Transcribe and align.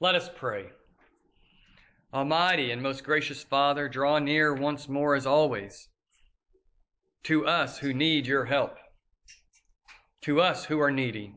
Let 0.00 0.14
us 0.14 0.30
pray. 0.36 0.66
Almighty 2.14 2.70
and 2.70 2.80
most 2.80 3.02
gracious 3.02 3.42
Father, 3.42 3.88
draw 3.88 4.20
near 4.20 4.54
once 4.54 4.88
more 4.88 5.16
as 5.16 5.26
always 5.26 5.88
to 7.24 7.46
us 7.46 7.78
who 7.78 7.92
need 7.92 8.24
your 8.24 8.44
help, 8.44 8.76
to 10.22 10.40
us 10.40 10.64
who 10.64 10.80
are 10.80 10.92
needy. 10.92 11.34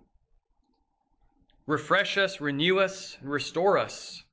Refresh 1.66 2.20
us, 2.20 2.40
renew 2.40 2.80
us, 2.80 3.18
restore 3.24 3.80
us 3.80 4.24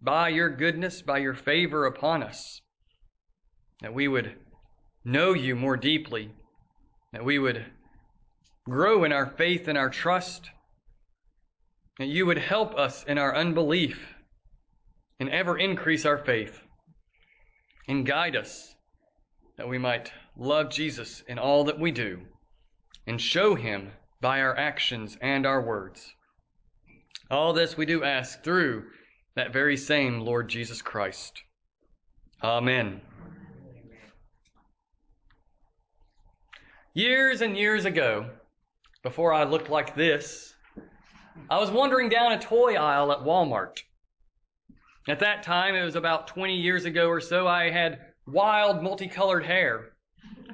by 0.00 0.28
your 0.28 0.48
goodness, 0.48 1.02
by 1.02 1.18
your 1.18 1.34
favor 1.34 1.84
upon 1.86 2.22
us, 2.22 2.60
that 3.80 3.92
we 3.92 4.06
would 4.06 4.36
know 5.04 5.32
you 5.32 5.56
more 5.56 5.76
deeply, 5.76 6.32
that 7.12 7.24
we 7.24 7.38
would 7.38 7.66
grow 8.64 9.02
in 9.02 9.12
our 9.12 9.26
faith 9.26 9.66
and 9.66 9.76
our 9.76 9.90
trust, 9.90 10.50
that 11.98 12.08
you 12.08 12.26
would 12.26 12.38
help 12.38 12.74
us 12.74 13.04
in 13.04 13.18
our 13.18 13.34
unbelief 13.34 14.14
and 15.20 15.28
ever 15.30 15.58
increase 15.58 16.04
our 16.04 16.18
faith 16.18 16.60
and 17.88 18.06
guide 18.06 18.36
us 18.36 18.74
that 19.56 19.68
we 19.68 19.78
might 19.78 20.10
love 20.36 20.70
Jesus 20.70 21.22
in 21.28 21.38
all 21.38 21.64
that 21.64 21.78
we 21.78 21.90
do 21.90 22.20
and 23.06 23.20
show 23.20 23.54
him 23.54 23.90
by 24.20 24.40
our 24.40 24.56
actions 24.56 25.16
and 25.20 25.46
our 25.46 25.60
words. 25.60 26.12
All 27.30 27.52
this 27.52 27.76
we 27.76 27.86
do 27.86 28.04
ask 28.04 28.42
through 28.42 28.84
that 29.34 29.52
very 29.52 29.76
same 29.76 30.20
Lord 30.20 30.48
Jesus 30.48 30.82
Christ. 30.82 31.42
Amen. 32.42 33.00
Years 36.94 37.40
and 37.40 37.56
years 37.56 37.84
ago, 37.84 38.28
before 39.02 39.32
I 39.32 39.44
looked 39.44 39.70
like 39.70 39.94
this, 39.96 40.51
I 41.50 41.58
was 41.58 41.70
wandering 41.70 42.08
down 42.08 42.32
a 42.32 42.38
toy 42.38 42.74
aisle 42.74 43.12
at 43.12 43.20
Walmart. 43.20 43.78
At 45.08 45.20
that 45.20 45.42
time, 45.42 45.74
it 45.74 45.84
was 45.84 45.96
about 45.96 46.28
20 46.28 46.56
years 46.56 46.84
ago 46.84 47.08
or 47.08 47.20
so, 47.20 47.46
I 47.46 47.70
had 47.70 47.98
wild 48.26 48.82
multicolored 48.82 49.44
hair. 49.44 49.92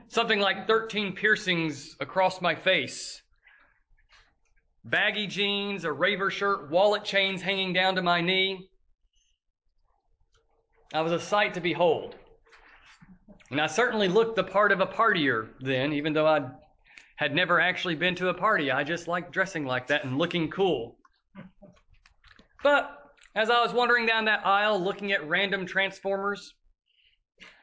Something 0.08 0.40
like 0.40 0.66
13 0.66 1.14
piercings 1.14 1.94
across 2.00 2.40
my 2.40 2.54
face. 2.54 3.22
Baggy 4.84 5.26
jeans, 5.26 5.84
a 5.84 5.92
raver 5.92 6.30
shirt, 6.30 6.70
wallet 6.70 7.04
chains 7.04 7.42
hanging 7.42 7.74
down 7.74 7.96
to 7.96 8.02
my 8.02 8.22
knee. 8.22 8.70
I 10.94 11.02
was 11.02 11.12
a 11.12 11.20
sight 11.20 11.54
to 11.54 11.60
behold. 11.60 12.16
And 13.50 13.60
I 13.60 13.66
certainly 13.66 14.08
looked 14.08 14.36
the 14.36 14.44
part 14.44 14.72
of 14.72 14.80
a 14.80 14.86
partier 14.86 15.48
then, 15.60 15.92
even 15.92 16.14
though 16.14 16.26
I 16.26 16.48
had 17.18 17.34
never 17.34 17.60
actually 17.60 17.96
been 17.96 18.14
to 18.14 18.28
a 18.28 18.34
party. 18.34 18.70
I 18.70 18.84
just 18.84 19.08
liked 19.08 19.32
dressing 19.32 19.66
like 19.66 19.88
that 19.88 20.04
and 20.04 20.18
looking 20.18 20.48
cool. 20.50 20.96
But 22.62 22.96
as 23.34 23.50
I 23.50 23.60
was 23.60 23.72
wandering 23.72 24.06
down 24.06 24.26
that 24.26 24.46
aisle 24.46 24.80
looking 24.80 25.10
at 25.10 25.28
random 25.28 25.66
transformers, 25.66 26.54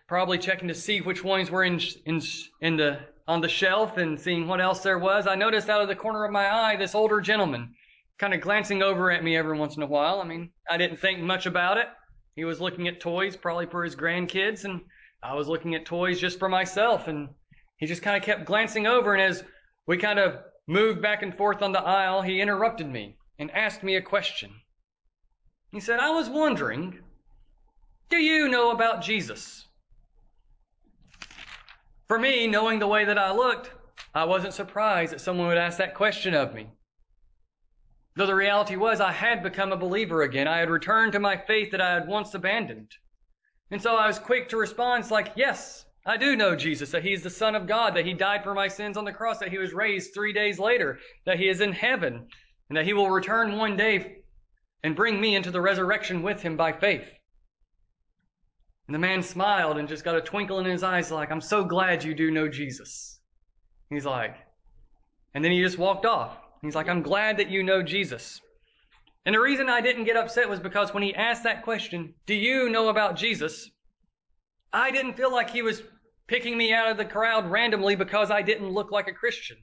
probably 0.10 0.38
checking 0.38 0.68
to 0.68 0.74
see 0.74 1.00
which 1.00 1.24
ones 1.24 1.50
were 1.50 1.64
in, 1.64 1.80
in, 2.06 2.22
in 2.60 2.76
the, 2.76 3.00
on 3.30 3.40
the 3.40 3.48
shelf 3.48 3.96
and 3.96 4.20
seeing 4.20 4.46
what 4.46 4.60
else 4.60 4.82
there 4.82 5.00
was, 5.00 5.26
I 5.26 5.36
noticed 5.36 5.70
out 5.70 5.82
of 5.82 5.88
the 5.88 5.96
corner 5.96 6.26
of 6.26 6.34
my 6.34 6.54
eye 6.54 6.76
this 6.76 6.94
older 6.94 7.22
gentleman 7.22 7.74
kind 8.18 8.34
of 8.34 8.42
glancing 8.42 8.84
over 8.84 9.10
at 9.10 9.24
me 9.24 9.38
every 9.38 9.58
once 9.58 9.78
in 9.78 9.84
a 9.84 9.88
while. 9.88 10.20
I 10.20 10.26
mean, 10.26 10.50
I 10.70 10.76
didn't 10.76 11.00
think 11.00 11.22
much 11.22 11.46
about 11.46 11.78
it. 11.78 11.88
He 12.36 12.44
was 12.44 12.60
looking 12.60 12.90
at 12.90 13.00
toys 13.00 13.38
probably 13.38 13.68
for 13.68 13.86
his 13.86 13.96
grandkids, 13.96 14.66
and 14.66 14.82
I 15.24 15.34
was 15.34 15.48
looking 15.48 15.76
at 15.76 15.86
toys 15.86 16.20
just 16.20 16.40
for 16.40 16.50
myself. 16.50 17.08
And 17.08 17.30
he 17.78 17.86
just 17.86 18.02
kind 18.02 18.16
of 18.18 18.24
kept 18.24 18.46
glancing 18.46 18.88
over, 18.88 19.14
and 19.14 19.22
as 19.22 19.44
we 19.88 19.98
kind 19.98 20.20
of 20.20 20.40
moved 20.68 21.02
back 21.02 21.22
and 21.22 21.36
forth 21.36 21.62
on 21.62 21.72
the 21.72 21.82
aisle, 21.82 22.22
he 22.22 22.42
interrupted 22.42 22.90
me 22.90 23.18
and 23.38 23.52
asked 23.52 23.84
me 23.84 23.96
a 23.96 24.02
question. 24.02 24.52
He 25.72 25.80
said, 25.80 26.00
I 26.00 26.12
was 26.12 26.30
wondering, 26.30 27.00
do 28.10 28.18
you 28.18 28.48
know 28.48 28.72
about 28.72 29.02
Jesus? 29.02 29.66
For 32.08 32.18
me, 32.20 32.48
knowing 32.48 32.80
the 32.80 32.88
way 32.88 33.06
that 33.06 33.18
I 33.18 33.32
looked, 33.32 33.72
I 34.14 34.24
wasn't 34.26 34.54
surprised 34.54 35.12
that 35.12 35.22
someone 35.22 35.48
would 35.48 35.58
ask 35.58 35.78
that 35.80 35.96
question 35.96 36.34
of 36.34 36.54
me. 36.54 36.70
Though 38.16 38.28
the 38.28 38.36
reality 38.36 38.78
was 38.78 39.02
I 39.02 39.12
had 39.12 39.44
become 39.44 39.74
a 39.74 39.78
believer 39.78 40.22
again. 40.22 40.48
I 40.48 40.60
had 40.60 40.70
returned 40.70 41.12
to 41.14 41.20
my 41.20 41.36
faith 41.36 41.72
that 41.72 41.82
I 41.82 41.96
had 41.96 42.08
once 42.08 42.34
abandoned. 42.34 42.92
And 43.72 43.82
so 43.82 43.98
I 43.98 44.08
was 44.08 44.20
quick 44.20 44.48
to 44.50 44.58
respond, 44.58 45.12
like, 45.12 45.34
yes, 45.36 45.86
I 46.06 46.18
do 46.18 46.36
know 46.36 46.56
Jesus, 46.56 46.92
that 46.92 47.04
he 47.04 47.14
is 47.14 47.24
the 47.24 47.30
Son 47.32 47.56
of 47.56 47.68
God, 47.68 47.96
that 47.96 48.06
he 48.06 48.14
died 48.14 48.44
for 48.44 48.54
my 48.54 48.68
sins 48.68 48.96
on 48.96 49.06
the 49.06 49.12
cross, 49.12 49.40
that 49.40 49.50
he 49.50 49.58
was 49.58 49.74
raised 49.74 50.14
three 50.14 50.34
days 50.34 50.60
later, 50.60 51.00
that 51.26 51.40
he 51.40 51.50
is 51.50 51.62
in 51.62 51.72
heaven, 51.72 52.28
and 52.70 52.78
that 52.78 52.86
he 52.86 52.94
will 52.94 53.10
return 53.10 53.58
one 53.58 53.76
day 53.76 54.18
and 54.84 54.96
bring 54.96 55.20
me 55.20 55.36
into 55.36 55.50
the 55.50 55.62
resurrection 55.62 56.22
with 56.22 56.42
him 56.42 56.58
by 56.58 56.72
faith. 56.72 57.08
And 58.88 58.94
the 58.94 59.00
man 59.00 59.24
smiled 59.24 59.78
and 59.78 59.88
just 59.88 60.04
got 60.04 60.16
a 60.16 60.22
twinkle 60.22 60.60
in 60.60 60.66
his 60.66 60.84
eyes, 60.84 61.10
like, 61.10 61.32
I'm 61.32 61.42
so 61.42 61.64
glad 61.64 62.04
you 62.04 62.14
do 62.14 62.30
know 62.30 62.48
Jesus. 62.48 63.20
He's 63.90 64.06
like, 64.06 64.36
and 65.34 65.44
then 65.44 65.52
he 65.52 65.62
just 65.62 65.80
walked 65.80 66.06
off. 66.06 66.38
He's 66.62 66.76
like, 66.76 66.88
I'm 66.88 67.02
glad 67.02 67.38
that 67.38 67.50
you 67.50 67.64
know 67.64 67.82
Jesus. 67.82 68.40
And 69.26 69.34
the 69.34 69.40
reason 69.40 69.70
I 69.70 69.82
didn't 69.82 70.04
get 70.04 70.18
upset 70.18 70.48
was 70.48 70.60
because 70.60 70.94
when 70.94 71.02
he 71.02 71.16
asked 71.16 71.44
that 71.44 71.64
question, 71.64 72.14
Do 72.28 72.36
you 72.36 72.70
know 72.70 72.90
about 72.90 73.16
Jesus? 73.16 73.72
I 74.72 74.92
didn't 74.92 75.14
feel 75.14 75.32
like 75.32 75.50
he 75.50 75.64
was 75.64 75.82
picking 76.28 76.58
me 76.58 76.74
out 76.74 76.90
of 76.90 76.98
the 76.98 77.06
crowd 77.06 77.50
randomly 77.50 77.96
because 77.96 78.32
I 78.32 78.42
didn't 78.42 78.70
look 78.70 78.92
like 78.92 79.08
a 79.08 79.14
Christian. 79.14 79.58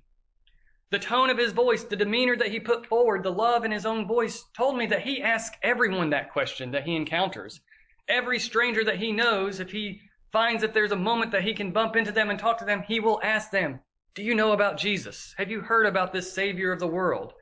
The 0.91 0.99
tone 0.99 1.31
of 1.31 1.39
his 1.39 1.53
voice, 1.53 1.84
the 1.84 1.97
demeanor 1.97 2.37
that 2.37 2.50
he 2.50 2.61
put 2.61 2.87
forward, 2.87 3.23
the 3.23 3.33
love 3.33 3.65
in 3.65 3.71
his 3.71 3.87
own 3.87 4.06
voice 4.06 4.45
told 4.55 4.77
me 4.77 4.87
that 4.89 5.01
he 5.01 5.22
asks 5.22 5.56
everyone 5.62 6.11
that 6.11 6.31
question 6.31 6.71
that 6.72 6.84
he 6.84 6.95
encounters. 6.95 7.61
Every 8.09 8.39
stranger 8.39 8.84
that 8.84 8.99
he 8.99 9.11
knows, 9.11 9.59
if 9.59 9.71
he 9.72 10.03
finds 10.33 10.61
that 10.61 10.75
there's 10.75 10.93
a 10.93 10.97
moment 10.97 11.33
that 11.33 11.45
he 11.45 11.55
can 11.55 11.72
bump 11.72 11.97
into 11.97 12.12
them 12.12 12.28
and 12.28 12.39
talk 12.39 12.59
to 12.59 12.67
them, 12.67 12.83
he 12.83 13.01
will 13.01 13.21
ask 13.22 13.51
them, 13.51 13.81
Do 14.15 14.22
you 14.22 14.34
know 14.34 14.53
about 14.53 14.77
Jesus? 14.77 15.34
Have 15.39 15.51
you 15.51 15.62
heard 15.62 15.87
about 15.87 16.12
this 16.12 16.31
Savior 16.31 16.72
of 16.72 16.78
the 16.78 16.87
world? 16.87 17.33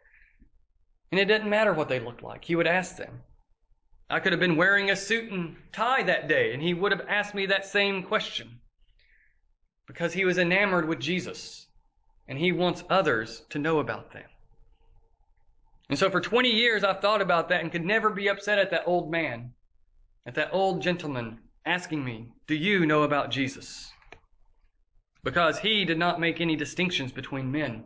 And 1.11 1.19
it 1.19 1.25
didn't 1.25 1.51
matter 1.51 1.73
what 1.73 1.89
they 1.89 1.99
looked 1.99 2.23
like. 2.23 2.45
He 2.45 2.55
would 2.55 2.69
ask 2.69 2.97
them. 2.97 3.25
I 4.09 4.21
could 4.21 4.33
have 4.33 4.41
been 4.41 4.57
wearing 4.57 4.91
a 4.91 4.97
suit 4.97 5.33
and 5.33 5.57
tie 5.73 6.05
that 6.05 6.29
day, 6.29 6.53
and 6.53 6.63
he 6.63 6.73
would 6.73 6.93
have 6.93 7.07
asked 7.09 7.35
me 7.35 7.47
that 7.47 7.67
same 7.67 8.05
question. 8.05 8.60
Because 9.91 10.13
he 10.13 10.25
was 10.25 10.39
enamored 10.39 10.87
with 10.87 11.01
Jesus, 11.01 11.67
and 12.29 12.39
he 12.39 12.53
wants 12.53 12.85
others 12.89 13.43
to 13.51 13.59
know 13.59 13.81
about 13.81 14.13
them. 14.13 14.29
And 15.89 15.99
so 15.99 16.09
for 16.09 16.21
20 16.21 16.49
years, 16.49 16.85
I've 16.85 17.01
thought 17.01 17.21
about 17.21 17.49
that 17.49 17.61
and 17.61 17.73
could 17.73 17.85
never 17.85 18.09
be 18.09 18.29
upset 18.29 18.61
at 18.61 18.71
that 18.71 18.85
old 18.87 19.11
man, 19.11 19.53
at 20.27 20.37
that 20.37 20.51
old 20.53 20.81
gentleman 20.81 21.41
asking 21.67 22.05
me, 22.05 22.29
Do 22.47 22.55
you 22.55 22.87
know 22.87 23.03
about 23.03 23.33
Jesus? 23.33 23.91
Because 25.25 25.59
he 25.59 25.85
did 25.85 25.99
not 25.99 26.21
make 26.21 26.41
any 26.41 26.55
distinctions 26.55 27.11
between 27.11 27.51
men. 27.51 27.83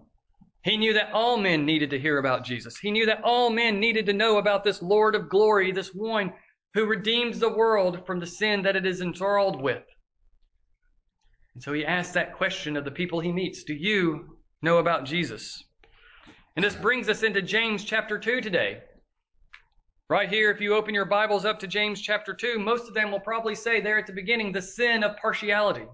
He 0.62 0.76
knew 0.76 0.92
that 0.92 1.10
all 1.14 1.38
men 1.38 1.64
needed 1.64 1.88
to 1.88 1.98
hear 1.98 2.18
about 2.18 2.44
Jesus. 2.44 2.76
He 2.76 2.90
knew 2.90 3.06
that 3.06 3.24
all 3.24 3.48
men 3.48 3.80
needed 3.80 4.04
to 4.04 4.12
know 4.12 4.36
about 4.36 4.62
this 4.62 4.82
Lord 4.82 5.14
of 5.14 5.30
glory, 5.30 5.72
this 5.72 5.94
one 5.94 6.34
who 6.74 6.84
redeems 6.84 7.38
the 7.38 7.56
world 7.56 8.04
from 8.04 8.20
the 8.20 8.26
sin 8.26 8.60
that 8.64 8.76
it 8.76 8.84
is 8.84 9.00
enthralled 9.00 9.62
with. 9.62 9.84
And 11.54 11.62
so 11.62 11.72
he 11.72 11.86
asks 11.86 12.12
that 12.14 12.34
question 12.34 12.76
of 12.76 12.84
the 12.84 12.90
people 12.90 13.20
he 13.20 13.32
meets 13.32 13.64
Do 13.64 13.74
you 13.74 14.38
know 14.62 14.78
about 14.78 15.04
Jesus? 15.04 15.64
And 16.56 16.64
this 16.64 16.74
brings 16.74 17.08
us 17.08 17.22
into 17.22 17.42
James 17.42 17.84
chapter 17.84 18.18
2 18.18 18.40
today. 18.40 18.82
Right 20.10 20.28
here, 20.28 20.50
if 20.50 20.60
you 20.60 20.74
open 20.74 20.94
your 20.94 21.06
Bibles 21.06 21.44
up 21.44 21.58
to 21.60 21.66
James 21.66 22.00
chapter 22.00 22.34
2, 22.34 22.58
most 22.58 22.88
of 22.88 22.94
them 22.94 23.10
will 23.10 23.20
probably 23.20 23.54
say 23.54 23.80
there 23.80 23.98
at 23.98 24.06
the 24.06 24.12
beginning 24.12 24.52
the 24.52 24.60
sin 24.62 25.02
of 25.02 25.16
partiality. 25.16 25.86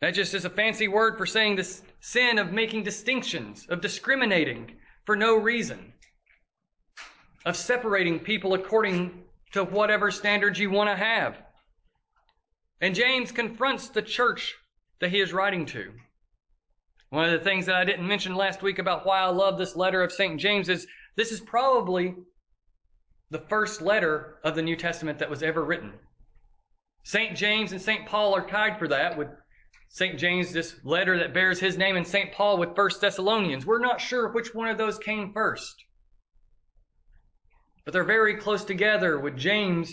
That 0.00 0.14
just 0.14 0.34
is 0.34 0.44
a 0.44 0.50
fancy 0.50 0.88
word 0.88 1.16
for 1.16 1.26
saying 1.26 1.56
this 1.56 1.82
sin 2.00 2.38
of 2.38 2.52
making 2.52 2.82
distinctions, 2.84 3.66
of 3.68 3.80
discriminating 3.80 4.76
for 5.04 5.16
no 5.16 5.36
reason, 5.36 5.92
of 7.44 7.56
separating 7.56 8.18
people 8.18 8.54
according 8.54 9.24
to 9.52 9.64
whatever 9.64 10.10
standards 10.10 10.58
you 10.58 10.70
want 10.70 10.88
to 10.90 10.96
have. 10.96 11.42
And 12.80 12.94
James 12.94 13.32
confronts 13.32 13.88
the 13.88 14.02
church 14.02 14.56
that 15.00 15.10
he 15.10 15.20
is 15.20 15.32
writing 15.32 15.66
to. 15.66 15.92
One 17.10 17.26
of 17.26 17.32
the 17.32 17.44
things 17.44 17.66
that 17.66 17.74
I 17.74 17.84
didn't 17.84 18.06
mention 18.06 18.34
last 18.34 18.62
week 18.62 18.78
about 18.78 19.04
why 19.04 19.18
I 19.18 19.26
love 19.26 19.58
this 19.58 19.76
letter 19.76 20.02
of 20.02 20.12
St. 20.12 20.40
James 20.40 20.68
is 20.68 20.86
this 21.16 21.32
is 21.32 21.40
probably 21.40 22.14
the 23.30 23.40
first 23.48 23.82
letter 23.82 24.38
of 24.44 24.54
the 24.54 24.62
New 24.62 24.76
Testament 24.76 25.18
that 25.18 25.30
was 25.30 25.42
ever 25.42 25.64
written. 25.64 25.92
St. 27.04 27.36
James 27.36 27.72
and 27.72 27.80
St. 27.80 28.06
Paul 28.06 28.34
are 28.34 28.46
tied 28.46 28.78
for 28.78 28.88
that 28.88 29.18
with 29.18 29.28
St. 29.88 30.18
James, 30.18 30.52
this 30.52 30.76
letter 30.84 31.18
that 31.18 31.34
bears 31.34 31.58
his 31.58 31.76
name, 31.76 31.96
and 31.96 32.06
St. 32.06 32.32
Paul 32.32 32.58
with 32.58 32.76
First 32.76 33.00
Thessalonians. 33.00 33.66
We're 33.66 33.80
not 33.80 34.00
sure 34.00 34.28
which 34.28 34.54
one 34.54 34.68
of 34.68 34.78
those 34.78 34.98
came 34.98 35.32
first. 35.32 35.74
But 37.84 37.92
they're 37.92 38.04
very 38.04 38.36
close 38.36 38.62
together 38.62 39.18
with 39.18 39.36
James 39.36 39.92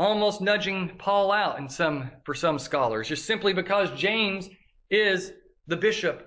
almost 0.00 0.40
nudging 0.40 0.88
Paul 0.96 1.30
out 1.30 1.58
in 1.58 1.68
some 1.68 2.10
for 2.24 2.34
some 2.34 2.58
scholars, 2.58 3.08
just 3.08 3.26
simply 3.26 3.52
because 3.52 3.90
James 3.90 4.48
is 4.90 5.30
the 5.66 5.76
bishop 5.76 6.26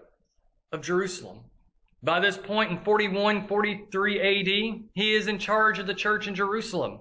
of 0.72 0.82
Jerusalem. 0.82 1.40
By 2.04 2.20
this 2.20 2.38
point 2.38 2.70
in 2.70 2.78
41, 2.84 3.48
43 3.48 4.20
AD, 4.20 4.82
he 4.94 5.16
is 5.16 5.28
in 5.28 5.40
charge 5.40 5.80
of 5.80 5.88
the 5.88 5.94
church 5.94 6.28
in 6.28 6.36
Jerusalem. 6.36 7.00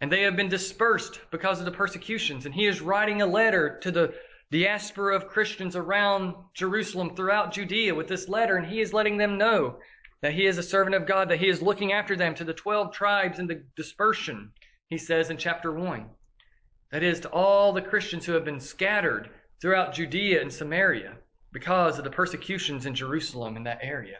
And 0.00 0.12
they 0.12 0.22
have 0.22 0.36
been 0.36 0.48
dispersed 0.48 1.20
because 1.32 1.58
of 1.58 1.64
the 1.64 1.72
persecutions. 1.72 2.46
And 2.46 2.54
he 2.54 2.66
is 2.66 2.80
writing 2.80 3.20
a 3.22 3.26
letter 3.26 3.78
to 3.82 3.90
the 3.90 4.14
diaspora 4.52 5.16
of 5.16 5.26
Christians 5.26 5.74
around 5.74 6.34
Jerusalem 6.54 7.16
throughout 7.16 7.52
Judea 7.52 7.94
with 7.94 8.06
this 8.06 8.28
letter. 8.28 8.56
And 8.56 8.66
he 8.66 8.80
is 8.80 8.92
letting 8.92 9.16
them 9.16 9.38
know 9.38 9.78
that 10.20 10.34
he 10.34 10.46
is 10.46 10.58
a 10.58 10.62
servant 10.62 10.94
of 10.94 11.06
God, 11.06 11.28
that 11.30 11.40
he 11.40 11.48
is 11.48 11.60
looking 11.60 11.92
after 11.92 12.14
them 12.14 12.34
to 12.36 12.44
the 12.44 12.54
12 12.54 12.92
tribes 12.92 13.38
in 13.38 13.46
the 13.46 13.64
dispersion, 13.76 14.52
he 14.94 14.98
says 14.98 15.28
in 15.28 15.36
chapter 15.36 15.72
1. 15.72 16.06
That 16.92 17.02
is, 17.02 17.18
to 17.20 17.28
all 17.30 17.72
the 17.72 17.82
Christians 17.82 18.24
who 18.24 18.32
have 18.34 18.44
been 18.44 18.60
scattered 18.60 19.28
throughout 19.60 19.92
Judea 19.92 20.40
and 20.40 20.52
Samaria 20.52 21.16
because 21.52 21.98
of 21.98 22.04
the 22.04 22.10
persecutions 22.10 22.86
in 22.86 22.94
Jerusalem 22.94 23.56
in 23.56 23.64
that 23.64 23.80
area. 23.82 24.18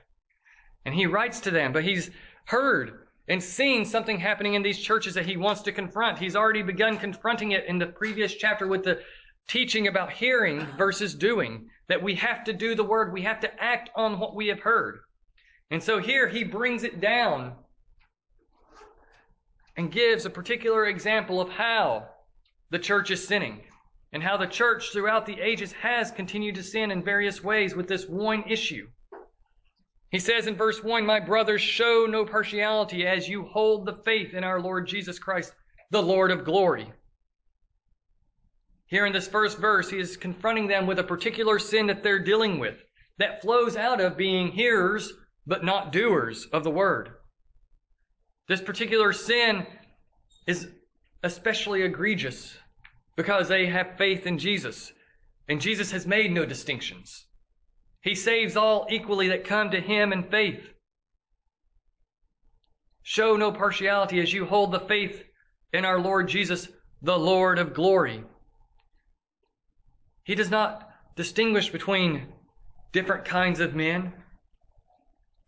And 0.84 0.92
he 0.92 1.06
writes 1.06 1.38
to 1.40 1.52
them, 1.52 1.72
but 1.72 1.84
he's 1.84 2.10
heard 2.46 3.06
and 3.28 3.40
seen 3.40 3.84
something 3.84 4.18
happening 4.18 4.54
in 4.54 4.64
these 4.64 4.80
churches 4.80 5.14
that 5.14 5.26
he 5.26 5.36
wants 5.36 5.62
to 5.62 5.70
confront. 5.70 6.18
He's 6.18 6.34
already 6.34 6.62
begun 6.62 6.98
confronting 6.98 7.52
it 7.52 7.66
in 7.66 7.78
the 7.78 7.86
previous 7.86 8.34
chapter 8.34 8.66
with 8.66 8.82
the 8.82 9.00
teaching 9.46 9.86
about 9.86 10.10
hearing 10.10 10.66
versus 10.76 11.14
doing, 11.14 11.70
that 11.86 12.02
we 12.02 12.16
have 12.16 12.42
to 12.44 12.52
do 12.52 12.74
the 12.74 12.82
word, 12.82 13.12
we 13.12 13.22
have 13.22 13.38
to 13.38 13.62
act 13.62 13.90
on 13.94 14.18
what 14.18 14.34
we 14.34 14.48
have 14.48 14.58
heard. 14.58 14.98
And 15.70 15.80
so 15.80 16.00
here 16.00 16.26
he 16.26 16.42
brings 16.42 16.82
it 16.82 17.00
down 17.00 17.52
and 19.76 19.92
gives 19.92 20.24
a 20.24 20.30
particular 20.30 20.86
example 20.86 21.40
of 21.40 21.48
how 21.48 22.08
the 22.70 22.78
church 22.78 23.10
is 23.10 23.26
sinning 23.26 23.62
and 24.12 24.22
how 24.22 24.36
the 24.36 24.46
church 24.46 24.92
throughout 24.92 25.26
the 25.26 25.40
ages 25.40 25.72
has 25.72 26.10
continued 26.12 26.54
to 26.54 26.62
sin 26.62 26.90
in 26.90 27.02
various 27.02 27.42
ways 27.42 27.74
with 27.74 27.88
this 27.88 28.06
one 28.06 28.44
issue. 28.48 28.86
He 30.10 30.20
says 30.20 30.46
in 30.46 30.54
verse 30.54 30.82
1, 30.84 31.04
My 31.04 31.18
brothers, 31.18 31.60
show 31.60 32.06
no 32.08 32.24
partiality 32.24 33.04
as 33.04 33.28
you 33.28 33.44
hold 33.46 33.84
the 33.84 33.96
faith 34.04 34.32
in 34.32 34.44
our 34.44 34.60
Lord 34.60 34.86
Jesus 34.86 35.18
Christ, 35.18 35.52
the 35.90 36.02
Lord 36.02 36.30
of 36.30 36.44
glory. 36.44 36.92
Here 38.86 39.06
in 39.06 39.12
this 39.12 39.26
first 39.26 39.58
verse, 39.58 39.90
he 39.90 39.98
is 39.98 40.16
confronting 40.16 40.68
them 40.68 40.86
with 40.86 41.00
a 41.00 41.04
particular 41.04 41.58
sin 41.58 41.88
that 41.88 42.04
they're 42.04 42.22
dealing 42.22 42.60
with 42.60 42.76
that 43.18 43.42
flows 43.42 43.76
out 43.76 44.00
of 44.00 44.16
being 44.16 44.52
hearers 44.52 45.12
but 45.46 45.64
not 45.64 45.90
doers 45.90 46.46
of 46.52 46.62
the 46.62 46.70
word. 46.70 47.10
This 48.48 48.60
particular 48.60 49.12
sin 49.12 49.66
is 50.46 50.68
especially 51.22 51.82
egregious 51.82 52.56
because 53.16 53.48
they 53.48 53.66
have 53.66 53.96
faith 53.96 54.26
in 54.26 54.38
Jesus. 54.38 54.92
And 55.48 55.60
Jesus 55.60 55.90
has 55.92 56.06
made 56.06 56.32
no 56.32 56.44
distinctions. 56.44 57.26
He 58.02 58.14
saves 58.14 58.56
all 58.56 58.86
equally 58.90 59.28
that 59.28 59.44
come 59.44 59.70
to 59.70 59.80
him 59.80 60.12
in 60.12 60.24
faith. 60.24 60.60
Show 63.02 63.36
no 63.36 63.52
partiality 63.52 64.20
as 64.20 64.32
you 64.32 64.46
hold 64.46 64.72
the 64.72 64.80
faith 64.80 65.22
in 65.72 65.84
our 65.84 66.00
Lord 66.00 66.28
Jesus, 66.28 66.68
the 67.02 67.18
Lord 67.18 67.58
of 67.58 67.74
glory. 67.74 68.24
He 70.24 70.34
does 70.34 70.50
not 70.50 70.88
distinguish 71.16 71.70
between 71.70 72.28
different 72.92 73.24
kinds 73.24 73.60
of 73.60 73.74
men. 73.74 74.12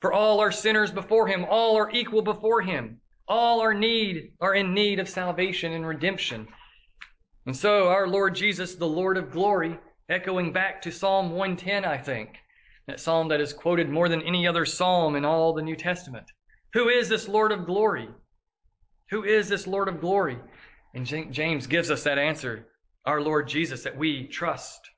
For 0.06 0.12
all 0.12 0.38
are 0.38 0.52
sinners 0.52 0.92
before 0.92 1.26
him, 1.26 1.44
all 1.50 1.76
are 1.76 1.90
equal 1.90 2.22
before 2.22 2.62
him. 2.62 3.00
All 3.26 3.60
are 3.60 3.74
need 3.74 4.34
are 4.40 4.54
in 4.54 4.72
need 4.72 5.00
of 5.00 5.08
salvation 5.08 5.72
and 5.72 5.84
redemption. 5.84 6.46
And 7.44 7.56
so 7.56 7.88
our 7.88 8.06
Lord 8.06 8.36
Jesus, 8.36 8.76
the 8.76 8.86
Lord 8.86 9.16
of 9.16 9.32
glory, 9.32 9.80
echoing 10.08 10.52
back 10.52 10.80
to 10.82 10.92
Psalm 10.92 11.30
110, 11.30 11.84
I 11.84 11.98
think, 11.98 12.36
that 12.86 13.00
psalm 13.00 13.26
that 13.30 13.40
is 13.40 13.52
quoted 13.52 13.90
more 13.90 14.08
than 14.08 14.22
any 14.22 14.46
other 14.46 14.64
psalm 14.64 15.16
in 15.16 15.24
all 15.24 15.52
the 15.52 15.60
New 15.60 15.74
Testament. 15.74 16.30
Who 16.74 16.88
is 16.88 17.08
this 17.08 17.26
Lord 17.26 17.50
of 17.50 17.66
glory? 17.66 18.08
Who 19.10 19.24
is 19.24 19.48
this 19.48 19.66
Lord 19.66 19.88
of 19.88 20.00
glory? 20.00 20.38
And 20.94 21.04
James 21.04 21.66
gives 21.66 21.90
us 21.90 22.04
that 22.04 22.16
answer, 22.16 22.68
our 23.06 23.20
Lord 23.20 23.48
Jesus, 23.48 23.82
that 23.82 23.98
we 23.98 24.28
trust. 24.28 24.88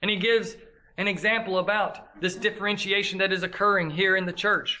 And 0.00 0.10
he 0.10 0.16
gives 0.16 0.56
an 0.98 1.08
example 1.08 1.58
about 1.58 2.20
this 2.20 2.34
differentiation 2.34 3.18
that 3.18 3.32
is 3.32 3.42
occurring 3.42 3.90
here 3.90 4.16
in 4.16 4.26
the 4.26 4.32
church. 4.32 4.80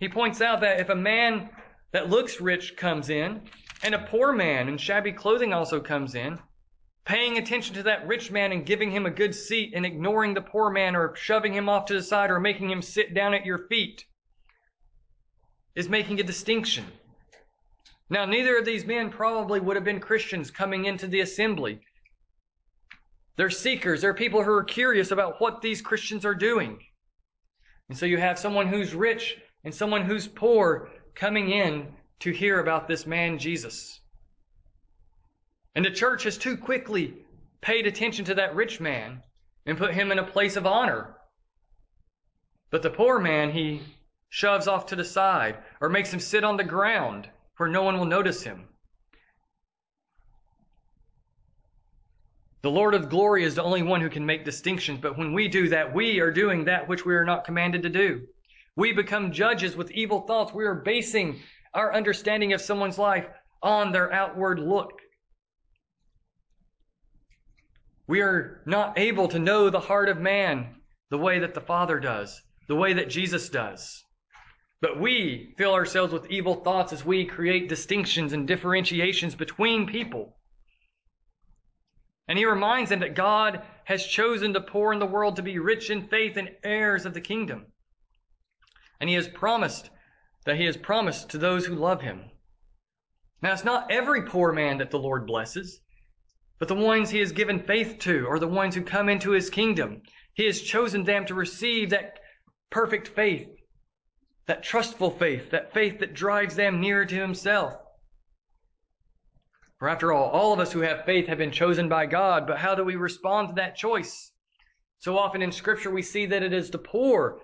He 0.00 0.08
points 0.08 0.40
out 0.40 0.60
that 0.60 0.80
if 0.80 0.88
a 0.88 0.94
man 0.94 1.50
that 1.92 2.10
looks 2.10 2.40
rich 2.40 2.76
comes 2.76 3.10
in, 3.10 3.42
and 3.82 3.94
a 3.94 4.06
poor 4.06 4.32
man 4.32 4.68
in 4.68 4.78
shabby 4.78 5.12
clothing 5.12 5.52
also 5.52 5.80
comes 5.80 6.14
in, 6.14 6.38
paying 7.04 7.38
attention 7.38 7.74
to 7.74 7.82
that 7.84 8.06
rich 8.06 8.30
man 8.30 8.52
and 8.52 8.66
giving 8.66 8.90
him 8.90 9.06
a 9.06 9.10
good 9.10 9.34
seat 9.34 9.72
and 9.74 9.86
ignoring 9.86 10.34
the 10.34 10.40
poor 10.40 10.70
man 10.70 10.94
or 10.94 11.14
shoving 11.16 11.54
him 11.54 11.68
off 11.68 11.86
to 11.86 11.94
the 11.94 12.02
side 12.02 12.30
or 12.30 12.40
making 12.40 12.70
him 12.70 12.82
sit 12.82 13.14
down 13.14 13.32
at 13.32 13.46
your 13.46 13.66
feet 13.68 14.04
is 15.74 15.88
making 15.88 16.20
a 16.20 16.24
distinction. 16.24 16.84
Now, 18.10 18.24
neither 18.24 18.58
of 18.58 18.64
these 18.64 18.84
men 18.84 19.10
probably 19.10 19.60
would 19.60 19.76
have 19.76 19.84
been 19.84 20.00
Christians 20.00 20.50
coming 20.50 20.86
into 20.86 21.06
the 21.06 21.20
assembly. 21.20 21.80
They're 23.38 23.50
seekers. 23.50 24.02
They're 24.02 24.14
people 24.14 24.42
who 24.42 24.50
are 24.50 24.64
curious 24.64 25.12
about 25.12 25.40
what 25.40 25.62
these 25.62 25.80
Christians 25.80 26.24
are 26.24 26.34
doing. 26.34 26.80
And 27.88 27.96
so 27.96 28.04
you 28.04 28.18
have 28.18 28.36
someone 28.36 28.66
who's 28.66 28.96
rich 28.96 29.36
and 29.62 29.72
someone 29.72 30.04
who's 30.04 30.26
poor 30.26 30.90
coming 31.14 31.50
in 31.50 31.86
to 32.18 32.32
hear 32.32 32.58
about 32.58 32.88
this 32.88 33.06
man 33.06 33.38
Jesus. 33.38 34.00
And 35.76 35.84
the 35.84 35.90
church 35.90 36.24
has 36.24 36.36
too 36.36 36.56
quickly 36.56 37.14
paid 37.60 37.86
attention 37.86 38.24
to 38.24 38.34
that 38.34 38.56
rich 38.56 38.80
man 38.80 39.22
and 39.66 39.78
put 39.78 39.94
him 39.94 40.10
in 40.10 40.18
a 40.18 40.26
place 40.26 40.56
of 40.56 40.66
honor. 40.66 41.14
But 42.70 42.82
the 42.82 42.90
poor 42.90 43.20
man, 43.20 43.52
he 43.52 43.82
shoves 44.30 44.66
off 44.66 44.86
to 44.86 44.96
the 44.96 45.04
side 45.04 45.58
or 45.80 45.88
makes 45.88 46.12
him 46.12 46.20
sit 46.20 46.42
on 46.42 46.56
the 46.56 46.64
ground 46.64 47.30
where 47.56 47.68
no 47.68 47.84
one 47.84 47.98
will 47.98 48.04
notice 48.04 48.42
him. 48.42 48.68
The 52.68 52.74
Lord 52.74 52.92
of 52.92 53.08
glory 53.08 53.44
is 53.44 53.54
the 53.54 53.62
only 53.62 53.82
one 53.82 54.02
who 54.02 54.10
can 54.10 54.26
make 54.26 54.44
distinctions, 54.44 54.98
but 55.00 55.16
when 55.16 55.32
we 55.32 55.48
do 55.48 55.70
that, 55.70 55.94
we 55.94 56.20
are 56.20 56.30
doing 56.30 56.66
that 56.66 56.86
which 56.86 57.06
we 57.06 57.14
are 57.14 57.24
not 57.24 57.46
commanded 57.46 57.82
to 57.84 57.88
do. 57.88 58.26
We 58.76 58.92
become 58.92 59.32
judges 59.32 59.74
with 59.74 59.90
evil 59.92 60.26
thoughts. 60.26 60.52
We 60.52 60.66
are 60.66 60.74
basing 60.74 61.40
our 61.72 61.94
understanding 61.94 62.52
of 62.52 62.60
someone's 62.60 62.98
life 62.98 63.26
on 63.62 63.90
their 63.90 64.12
outward 64.12 64.58
look. 64.58 65.00
We 68.06 68.20
are 68.20 68.62
not 68.66 68.98
able 68.98 69.28
to 69.28 69.38
know 69.38 69.70
the 69.70 69.80
heart 69.80 70.10
of 70.10 70.20
man 70.20 70.82
the 71.08 71.16
way 71.16 71.38
that 71.38 71.54
the 71.54 71.62
Father 71.62 71.98
does, 71.98 72.38
the 72.66 72.76
way 72.76 72.92
that 72.92 73.08
Jesus 73.08 73.48
does. 73.48 74.04
But 74.82 75.00
we 75.00 75.54
fill 75.56 75.72
ourselves 75.72 76.12
with 76.12 76.30
evil 76.30 76.56
thoughts 76.56 76.92
as 76.92 77.02
we 77.02 77.24
create 77.24 77.70
distinctions 77.70 78.34
and 78.34 78.46
differentiations 78.46 79.34
between 79.34 79.86
people. 79.86 80.37
And 82.28 82.38
he 82.38 82.44
reminds 82.44 82.90
them 82.90 83.00
that 83.00 83.14
God 83.14 83.62
has 83.84 84.06
chosen 84.06 84.52
the 84.52 84.60
poor 84.60 84.92
in 84.92 84.98
the 84.98 85.06
world 85.06 85.36
to 85.36 85.42
be 85.42 85.58
rich 85.58 85.88
in 85.88 86.08
faith 86.08 86.36
and 86.36 86.50
heirs 86.62 87.06
of 87.06 87.14
the 87.14 87.22
kingdom. 87.22 87.66
And 89.00 89.08
he 89.08 89.16
has 89.16 89.28
promised 89.28 89.88
that 90.44 90.56
he 90.56 90.66
has 90.66 90.76
promised 90.76 91.30
to 91.30 91.38
those 91.38 91.64
who 91.64 91.74
love 91.74 92.02
him. 92.02 92.30
Now, 93.40 93.52
it's 93.52 93.64
not 93.64 93.90
every 93.90 94.22
poor 94.22 94.52
man 94.52 94.78
that 94.78 94.90
the 94.90 94.98
Lord 94.98 95.26
blesses, 95.26 95.80
but 96.58 96.68
the 96.68 96.74
ones 96.74 97.08
he 97.08 97.20
has 97.20 97.32
given 97.32 97.60
faith 97.60 97.98
to 98.00 98.26
are 98.28 98.38
the 98.38 98.48
ones 98.48 98.74
who 98.74 98.82
come 98.82 99.08
into 99.08 99.30
his 99.30 99.48
kingdom. 99.48 100.02
He 100.34 100.44
has 100.44 100.60
chosen 100.60 101.04
them 101.04 101.24
to 101.26 101.34
receive 101.34 101.90
that 101.90 102.18
perfect 102.70 103.08
faith, 103.08 103.48
that 104.46 104.62
trustful 104.62 105.12
faith, 105.12 105.50
that 105.50 105.72
faith 105.72 106.00
that 106.00 106.14
drives 106.14 106.56
them 106.56 106.80
nearer 106.80 107.06
to 107.06 107.14
himself. 107.14 107.74
For 109.78 109.88
after 109.88 110.12
all, 110.12 110.30
all 110.30 110.52
of 110.52 110.58
us 110.58 110.72
who 110.72 110.80
have 110.80 111.04
faith 111.04 111.28
have 111.28 111.38
been 111.38 111.52
chosen 111.52 111.88
by 111.88 112.06
God, 112.06 112.46
but 112.46 112.58
how 112.58 112.74
do 112.74 112.84
we 112.84 112.96
respond 112.96 113.48
to 113.48 113.54
that 113.54 113.76
choice? 113.76 114.32
So 114.98 115.16
often 115.16 115.40
in 115.40 115.52
Scripture 115.52 115.90
we 115.90 116.02
see 116.02 116.26
that 116.26 116.42
it 116.42 116.52
is 116.52 116.70
the 116.70 116.78
poor 116.78 117.40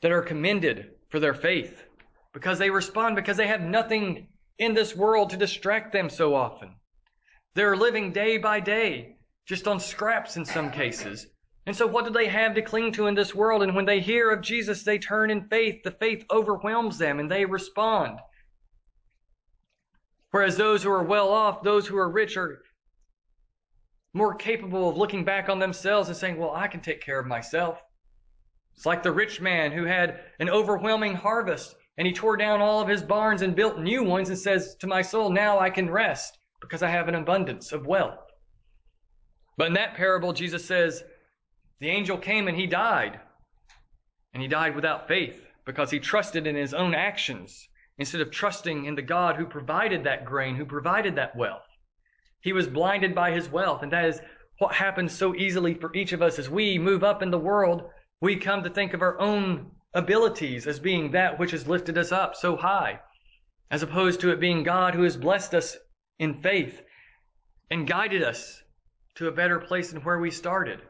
that 0.00 0.12
are 0.12 0.22
commended 0.22 0.92
for 1.08 1.18
their 1.18 1.34
faith 1.34 1.84
because 2.32 2.58
they 2.58 2.70
respond 2.70 3.16
because 3.16 3.36
they 3.36 3.48
have 3.48 3.60
nothing 3.60 4.28
in 4.58 4.74
this 4.74 4.94
world 4.94 5.30
to 5.30 5.36
distract 5.36 5.92
them 5.92 6.08
so 6.08 6.34
often. 6.34 6.76
They're 7.54 7.76
living 7.76 8.12
day 8.12 8.38
by 8.38 8.60
day, 8.60 9.16
just 9.44 9.66
on 9.66 9.80
scraps 9.80 10.36
in 10.36 10.44
some 10.44 10.70
cases. 10.70 11.26
And 11.66 11.76
so 11.76 11.86
what 11.86 12.04
do 12.04 12.12
they 12.12 12.28
have 12.28 12.54
to 12.54 12.62
cling 12.62 12.92
to 12.92 13.08
in 13.08 13.14
this 13.14 13.34
world? 13.34 13.62
And 13.62 13.74
when 13.74 13.84
they 13.84 14.00
hear 14.00 14.30
of 14.30 14.40
Jesus, 14.40 14.84
they 14.84 14.98
turn 14.98 15.30
in 15.30 15.48
faith. 15.48 15.82
The 15.82 15.90
faith 15.90 16.24
overwhelms 16.30 16.98
them 16.98 17.18
and 17.20 17.30
they 17.30 17.44
respond. 17.44 18.18
Whereas 20.32 20.56
those 20.56 20.82
who 20.82 20.90
are 20.90 21.02
well 21.02 21.28
off, 21.28 21.62
those 21.62 21.86
who 21.86 21.96
are 21.96 22.10
rich 22.10 22.36
are 22.36 22.62
more 24.14 24.34
capable 24.34 24.88
of 24.88 24.96
looking 24.96 25.24
back 25.24 25.48
on 25.48 25.58
themselves 25.58 26.08
and 26.08 26.16
saying, 26.16 26.38
well, 26.38 26.52
I 26.54 26.68
can 26.68 26.80
take 26.80 27.02
care 27.02 27.18
of 27.18 27.26
myself. 27.26 27.80
It's 28.74 28.86
like 28.86 29.02
the 29.02 29.12
rich 29.12 29.42
man 29.42 29.72
who 29.72 29.84
had 29.84 30.20
an 30.40 30.48
overwhelming 30.48 31.14
harvest 31.14 31.76
and 31.98 32.06
he 32.06 32.14
tore 32.14 32.38
down 32.38 32.62
all 32.62 32.80
of 32.80 32.88
his 32.88 33.02
barns 33.02 33.42
and 33.42 33.54
built 33.54 33.78
new 33.78 34.02
ones 34.02 34.30
and 34.30 34.38
says 34.38 34.74
to 34.76 34.86
my 34.86 35.02
soul, 35.02 35.30
now 35.30 35.58
I 35.58 35.68
can 35.68 35.90
rest 35.90 36.38
because 36.62 36.82
I 36.82 36.88
have 36.88 37.08
an 37.08 37.14
abundance 37.14 37.72
of 37.72 37.86
wealth. 37.86 38.18
But 39.58 39.66
in 39.66 39.74
that 39.74 39.94
parable, 39.94 40.32
Jesus 40.32 40.64
says, 40.64 41.04
the 41.80 41.90
angel 41.90 42.16
came 42.16 42.48
and 42.48 42.56
he 42.56 42.66
died. 42.66 43.20
And 44.32 44.42
he 44.42 44.48
died 44.48 44.74
without 44.74 45.08
faith 45.08 45.34
because 45.66 45.90
he 45.90 45.98
trusted 45.98 46.46
in 46.46 46.56
his 46.56 46.72
own 46.72 46.94
actions 46.94 47.68
instead 48.02 48.20
of 48.20 48.32
trusting 48.32 48.84
in 48.86 48.96
the 48.96 49.00
God 49.00 49.36
who 49.36 49.46
provided 49.46 50.02
that 50.02 50.24
grain, 50.24 50.56
who 50.56 50.64
provided 50.64 51.14
that 51.14 51.36
wealth. 51.36 51.62
He 52.40 52.52
was 52.52 52.66
blinded 52.66 53.14
by 53.14 53.30
his 53.30 53.48
wealth, 53.48 53.84
and 53.84 53.92
that 53.92 54.06
is 54.06 54.20
what 54.58 54.74
happens 54.74 55.16
so 55.16 55.36
easily 55.36 55.74
for 55.74 55.94
each 55.94 56.12
of 56.12 56.20
us 56.20 56.36
as 56.36 56.50
we 56.50 56.80
move 56.80 57.04
up 57.04 57.22
in 57.22 57.30
the 57.30 57.38
world. 57.38 57.84
We 58.20 58.34
come 58.34 58.64
to 58.64 58.70
think 58.70 58.92
of 58.92 59.02
our 59.02 59.20
own 59.20 59.70
abilities 59.94 60.66
as 60.66 60.80
being 60.80 61.12
that 61.12 61.38
which 61.38 61.52
has 61.52 61.68
lifted 61.68 61.96
us 61.96 62.10
up 62.10 62.34
so 62.34 62.56
high, 62.56 62.98
as 63.70 63.84
opposed 63.84 64.18
to 64.20 64.32
it 64.32 64.40
being 64.40 64.64
God 64.64 64.96
who 64.96 65.04
has 65.04 65.16
blessed 65.16 65.54
us 65.54 65.76
in 66.18 66.42
faith 66.42 66.82
and 67.70 67.86
guided 67.86 68.24
us 68.24 68.60
to 69.14 69.28
a 69.28 69.32
better 69.32 69.60
place 69.60 69.92
than 69.92 70.02
where 70.02 70.18
we 70.18 70.32
started. 70.32 70.80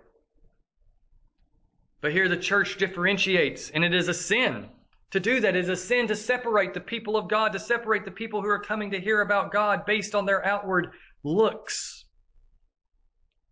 But 2.00 2.12
here 2.12 2.30
the 2.30 2.38
church 2.38 2.78
differentiates, 2.78 3.68
and 3.68 3.84
it 3.84 3.94
is 3.94 4.08
a 4.08 4.14
sin 4.14 4.70
to 5.12 5.20
do 5.20 5.40
that 5.40 5.54
is 5.54 5.68
a 5.68 5.76
sin 5.76 6.08
to 6.08 6.16
separate 6.16 6.72
the 6.74 6.80
people 6.80 7.16
of 7.16 7.28
God, 7.28 7.52
to 7.52 7.58
separate 7.58 8.04
the 8.04 8.10
people 8.10 8.40
who 8.40 8.48
are 8.48 8.58
coming 8.58 8.90
to 8.90 9.00
hear 9.00 9.20
about 9.20 9.52
God 9.52 9.84
based 9.84 10.14
on 10.14 10.24
their 10.24 10.44
outward 10.44 10.92
looks. 11.22 12.06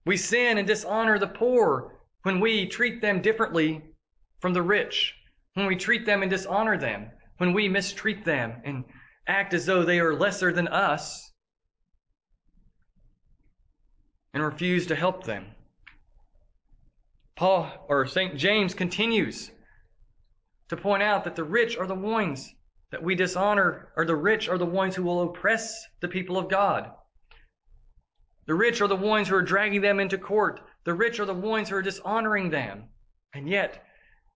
We 0.07 0.17
sin 0.17 0.57
and 0.57 0.67
dishonor 0.67 1.19
the 1.19 1.27
poor 1.27 2.01
when 2.23 2.41
we 2.41 2.67
treat 2.67 3.03
them 3.03 3.21
differently 3.21 3.83
from 4.41 4.55
the 4.55 4.63
rich, 4.63 5.15
when 5.53 5.67
we 5.67 5.77
treat 5.77 6.07
them 6.07 6.23
and 6.23 6.31
dishonor 6.31 6.79
them, 6.79 7.11
when 7.37 7.53
we 7.53 7.69
mistreat 7.69 8.25
them 8.25 8.63
and 8.65 8.85
act 9.27 9.53
as 9.53 9.67
though 9.67 9.85
they 9.85 10.01
are 10.01 10.15
lesser 10.15 10.53
than 10.53 10.67
us 10.69 11.31
and 14.33 14.43
refuse 14.43 14.87
to 14.87 14.97
help 14.97 15.25
them. 15.25 15.45
Paul 17.37 17.71
or 17.89 18.07
St. 18.07 18.37
James 18.37 18.73
continues 18.73 19.51
to 20.71 20.77
point 20.77 21.03
out 21.03 21.25
that 21.25 21.35
the 21.35 21.45
rich 21.45 21.77
are 21.77 21.87
the 21.87 21.95
ones 21.95 22.55
that 22.93 23.03
we 23.03 23.17
dishonor, 23.17 23.89
or 23.97 24.05
the 24.05 24.15
rich 24.15 24.49
are 24.49 24.57
the 24.57 24.65
ones 24.65 24.95
who 24.95 25.03
will 25.03 25.23
oppress 25.23 25.85
the 26.01 26.07
people 26.07 26.39
of 26.39 26.49
God. 26.49 26.93
The 28.47 28.55
rich 28.55 28.81
are 28.81 28.87
the 28.87 28.95
ones 28.95 29.29
who 29.29 29.35
are 29.35 29.43
dragging 29.43 29.81
them 29.81 29.99
into 29.99 30.17
court. 30.17 30.61
The 30.85 30.95
rich 30.95 31.19
are 31.19 31.27
the 31.27 31.35
ones 31.35 31.69
who 31.69 31.77
are 31.77 31.83
dishonoring 31.83 32.51
them. 32.51 32.85
And 33.35 33.49
yet, 33.49 33.85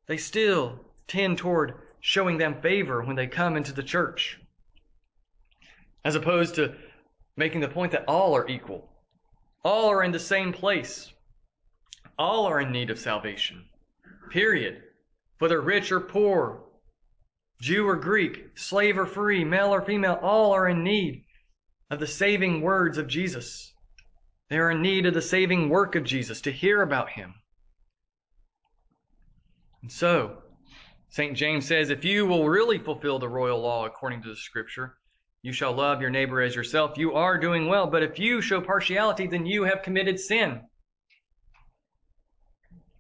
they 0.09 0.17
still 0.17 0.81
tend 1.07 1.39
toward 1.39 1.75
showing 2.01 2.37
them 2.37 2.61
favor 2.61 3.03
when 3.03 3.17
they 3.17 3.29
come 3.29 3.57
into 3.57 3.73
the 3.73 3.83
church. 3.83 4.41
As 6.05 6.17
opposed 6.17 6.57
to 6.57 6.75
making 7.37 7.61
the 7.61 7.69
point 7.69 7.93
that 7.93 8.09
all 8.09 8.37
are 8.37 8.49
equal. 8.49 8.91
All 9.65 9.89
are 9.89 10.03
in 10.03 10.11
the 10.11 10.19
same 10.19 10.53
place. 10.53 11.13
All 12.19 12.47
are 12.47 12.61
in 12.61 12.73
need 12.73 12.91
of 12.91 12.99
salvation. 12.99 13.65
Period. 14.31 14.83
Whether 15.39 15.61
rich 15.61 15.91
or 15.91 16.01
poor, 16.01 16.65
Jew 17.61 17.89
or 17.89 17.97
Greek, 17.97 18.57
slave 18.57 18.99
or 18.99 19.07
free, 19.07 19.45
male 19.45 19.75
or 19.75 19.83
female, 19.83 20.19
all 20.23 20.53
are 20.53 20.69
in 20.69 20.85
need 20.85 21.25
of 21.91 22.01
the 22.01 22.07
saving 22.07 22.61
words 22.61 22.99
of 22.99 23.09
Jesus. 23.09 23.73
They 24.49 24.59
are 24.59 24.71
in 24.71 24.83
need 24.83 25.07
of 25.07 25.15
the 25.15 25.23
saving 25.23 25.69
work 25.69 25.97
of 25.97 26.05
Jesus, 26.05 26.41
to 26.43 26.53
hear 26.53 26.83
about 26.83 27.11
him. 27.11 27.35
And 29.83 29.91
so, 29.91 30.43
St. 31.11 31.37
James 31.37 31.67
says, 31.67 31.91
if 31.91 32.05
you 32.05 32.27
will 32.27 32.49
really 32.49 32.79
fulfill 32.79 33.19
the 33.19 33.29
royal 33.29 33.61
law 33.61 33.87
according 33.87 34.23
to 34.23 34.29
the 34.29 34.37
scripture, 34.37 34.97
you 35.43 35.53
shall 35.53 35.73
love 35.73 36.01
your 36.01 36.11
neighbor 36.11 36.41
as 36.41 36.57
yourself. 36.57 36.97
You 36.97 37.13
are 37.15 37.39
doing 37.39 37.69
well. 37.69 37.87
But 37.87 38.03
if 38.03 38.19
you 38.19 38.41
show 38.41 38.61
partiality, 38.61 39.27
then 39.27 39.45
you 39.47 39.65
have 39.65 39.83
committed 39.83 40.19
sin 40.19 40.63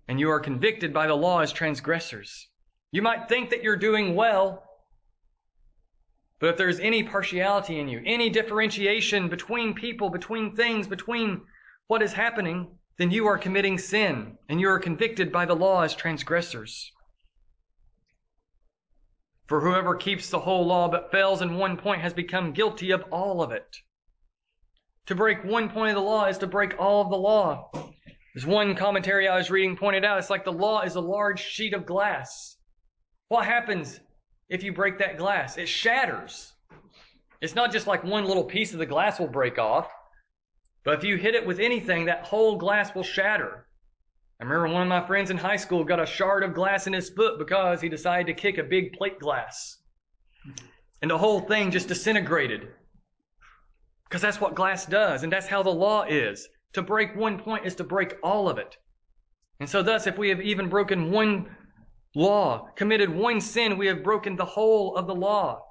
and 0.09 0.21
you 0.21 0.31
are 0.31 0.41
convicted 0.41 0.93
by 0.93 1.07
the 1.07 1.15
law 1.15 1.41
as 1.41 1.53
transgressors. 1.53 2.49
You 2.93 3.03
might 3.03 3.29
think 3.29 3.51
that 3.51 3.63
you're 3.63 3.77
doing 3.77 4.15
well, 4.15 4.63
but 6.41 6.51
if 6.51 6.57
there's 6.57 6.81
any 6.81 7.03
partiality 7.03 7.81
in 7.81 7.89
you, 7.89 8.03
any 8.05 8.29
differentiation 8.29 9.29
between 9.29 9.75
people, 9.75 10.11
between 10.11 10.55
things, 10.55 10.87
between 10.87 11.43
what 11.87 12.03
is 12.03 12.13
happening, 12.13 12.79
then 12.99 13.11
you 13.11 13.27
are 13.27 13.39
committing 13.39 13.79
sin 13.79 14.37
and 14.49 14.61
you 14.61 14.69
are 14.69 14.79
convicted 14.79 15.33
by 15.33 15.47
the 15.47 15.57
law 15.57 15.83
as 15.83 15.95
transgressors. 15.95 16.93
For 19.47 19.61
whoever 19.61 19.95
keeps 19.95 20.31
the 20.31 20.41
whole 20.41 20.67
law 20.67 20.89
but 20.89 21.11
fails 21.11 21.43
in 21.43 21.57
one 21.57 21.77
point 21.77 22.01
has 22.01 22.15
become 22.15 22.53
guilty 22.53 22.91
of 22.91 23.05
all 23.11 23.43
of 23.43 23.53
it. 23.53 23.77
To 25.07 25.15
break 25.15 25.45
one 25.45 25.69
point 25.69 25.91
of 25.91 26.03
the 26.03 26.09
law 26.09 26.27
is 26.27 26.39
to 26.39 26.47
break 26.47 26.79
all 26.79 27.03
of 27.03 27.11
the 27.11 27.17
law. 27.17 27.71
As 28.37 28.45
one 28.45 28.75
commentary 28.75 29.29
I 29.29 29.37
was 29.37 29.51
reading 29.51 29.77
pointed 29.77 30.05
out, 30.05 30.19
it's 30.19 30.31
like 30.31 30.45
the 30.45 30.53
law 30.53 30.83
is 30.83 30.97
a 30.97 31.01
large 31.01 31.41
sheet 31.41 31.73
of 31.73 31.87
glass. 31.87 32.57
What 33.29 33.45
happens 33.45 34.01
if 34.49 34.65
you 34.65 34.73
break 34.73 34.99
that 34.99 35.19
glass? 35.19 35.57
It 35.57 35.69
shatters. 35.69 36.53
It's 37.41 37.55
not 37.55 37.71
just 37.71 37.87
like 37.87 38.03
one 38.03 38.25
little 38.25 38.45
piece 38.45 38.73
of 38.73 38.79
the 38.81 38.87
glass 38.87 39.21
will 39.21 39.29
break 39.29 39.59
off, 39.59 39.89
but 40.85 40.99
if 40.99 41.05
you 41.05 41.17
hit 41.17 41.35
it 41.35 41.47
with 41.47 41.61
anything, 41.61 42.07
that 42.07 42.25
whole 42.25 42.57
glass 42.57 42.95
will 42.95 43.05
shatter. 43.05 43.67
I 44.41 44.45
remember 44.45 44.69
one 44.69 44.83
of 44.83 44.89
my 44.89 45.07
friends 45.07 45.31
in 45.31 45.37
high 45.39 45.57
school 45.57 45.85
got 45.85 46.01
a 46.01 46.07
shard 46.07 46.43
of 46.43 46.55
glass 46.55 46.87
in 46.89 46.93
his 46.93 47.11
foot 47.11 47.39
because 47.39 47.81
he 47.81 47.89
decided 47.89 48.27
to 48.27 48.41
kick 48.41 48.59
a 48.59 48.65
big 48.65 48.93
plate 48.93 49.21
glass. 49.21 49.79
And 51.03 51.11
the 51.11 51.19
whole 51.19 51.41
thing 51.41 51.71
just 51.71 51.89
disintegrated. 51.89 52.69
Because 54.05 54.23
that's 54.23 54.41
what 54.41 54.55
glass 54.55 54.87
does, 54.87 55.23
and 55.23 55.33
that's 55.33 55.47
how 55.47 55.63
the 55.63 55.71
law 55.71 56.03
is. 56.03 56.49
To 56.75 56.83
break 56.83 57.15
one 57.15 57.39
point 57.39 57.67
is 57.67 57.77
to 57.77 57.85
break 57.85 58.15
all 58.23 58.49
of 58.49 58.59
it. 58.59 58.77
And 59.61 59.71
so, 59.71 59.83
thus, 59.83 60.07
if 60.07 60.19
we 60.19 60.29
have 60.31 60.41
even 60.41 60.69
broken 60.69 61.11
one 61.11 61.57
law, 62.15 62.69
committed 62.75 63.09
one 63.09 63.41
sin, 63.41 63.79
we 63.79 63.87
have 63.87 64.03
broken 64.03 64.37
the 64.37 64.45
whole 64.45 64.97
of 64.97 65.07
the 65.07 65.15
law. 65.15 65.63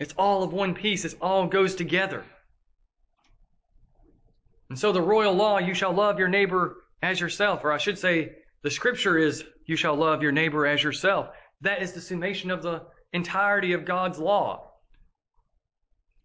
It's 0.00 0.14
all 0.18 0.42
of 0.42 0.52
one 0.52 0.74
piece, 0.74 1.04
it 1.04 1.14
all 1.20 1.46
goes 1.46 1.76
together. 1.76 2.24
And 4.68 4.78
so, 4.78 4.90
the 4.90 5.00
royal 5.00 5.34
law, 5.34 5.58
you 5.58 5.74
shall 5.74 5.92
love 5.92 6.18
your 6.18 6.28
neighbor 6.28 6.76
as 7.00 7.20
yourself, 7.20 7.60
or 7.62 7.72
I 7.72 7.78
should 7.78 7.98
say, 7.98 8.32
the 8.62 8.70
scripture 8.70 9.18
is, 9.18 9.44
you 9.66 9.76
shall 9.76 9.94
love 9.94 10.22
your 10.22 10.32
neighbor 10.32 10.66
as 10.66 10.82
yourself. 10.82 11.28
That 11.60 11.82
is 11.82 11.92
the 11.92 12.00
summation 12.00 12.50
of 12.50 12.62
the 12.62 12.82
entirety 13.12 13.72
of 13.72 13.84
God's 13.84 14.18
law. 14.18 14.72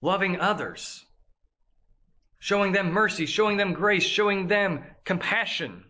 Loving 0.01 0.39
others 0.39 1.04
showing 2.39 2.72
them 2.72 2.91
mercy, 2.91 3.25
showing 3.25 3.58
them 3.58 3.74
grace, 3.74 4.03
showing 4.03 4.48
them 4.48 4.84
compassion. 5.06 5.84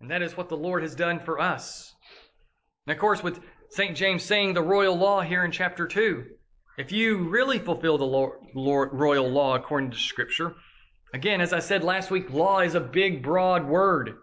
And 0.00 0.10
that 0.10 0.22
is 0.22 0.36
what 0.36 0.48
the 0.48 0.56
Lord 0.56 0.82
has 0.82 0.94
done 0.94 1.20
for 1.20 1.38
us. 1.38 1.94
And 2.86 2.94
of 2.94 3.00
course, 3.00 3.22
with 3.22 3.40
St. 3.68 3.96
James 3.96 4.22
saying 4.22 4.54
the 4.54 4.62
royal 4.62 4.96
law 4.96 5.20
here 5.20 5.44
in 5.44 5.52
chapter 5.52 5.86
2, 5.86 6.24
if 6.78 6.90
you 6.90 7.28
really 7.28 7.58
fulfill 7.58 7.98
the 7.98 8.88
royal 8.92 9.28
law 9.28 9.54
according 9.54 9.90
to 9.90 9.98
Scripture, 9.98 10.54
again, 11.12 11.40
as 11.40 11.52
I 11.52 11.58
said 11.58 11.84
last 11.84 12.10
week, 12.10 12.30
law 12.30 12.60
is 12.60 12.74
a 12.74 12.80
big, 12.80 13.22
broad 13.22 13.66
word. 13.66 14.16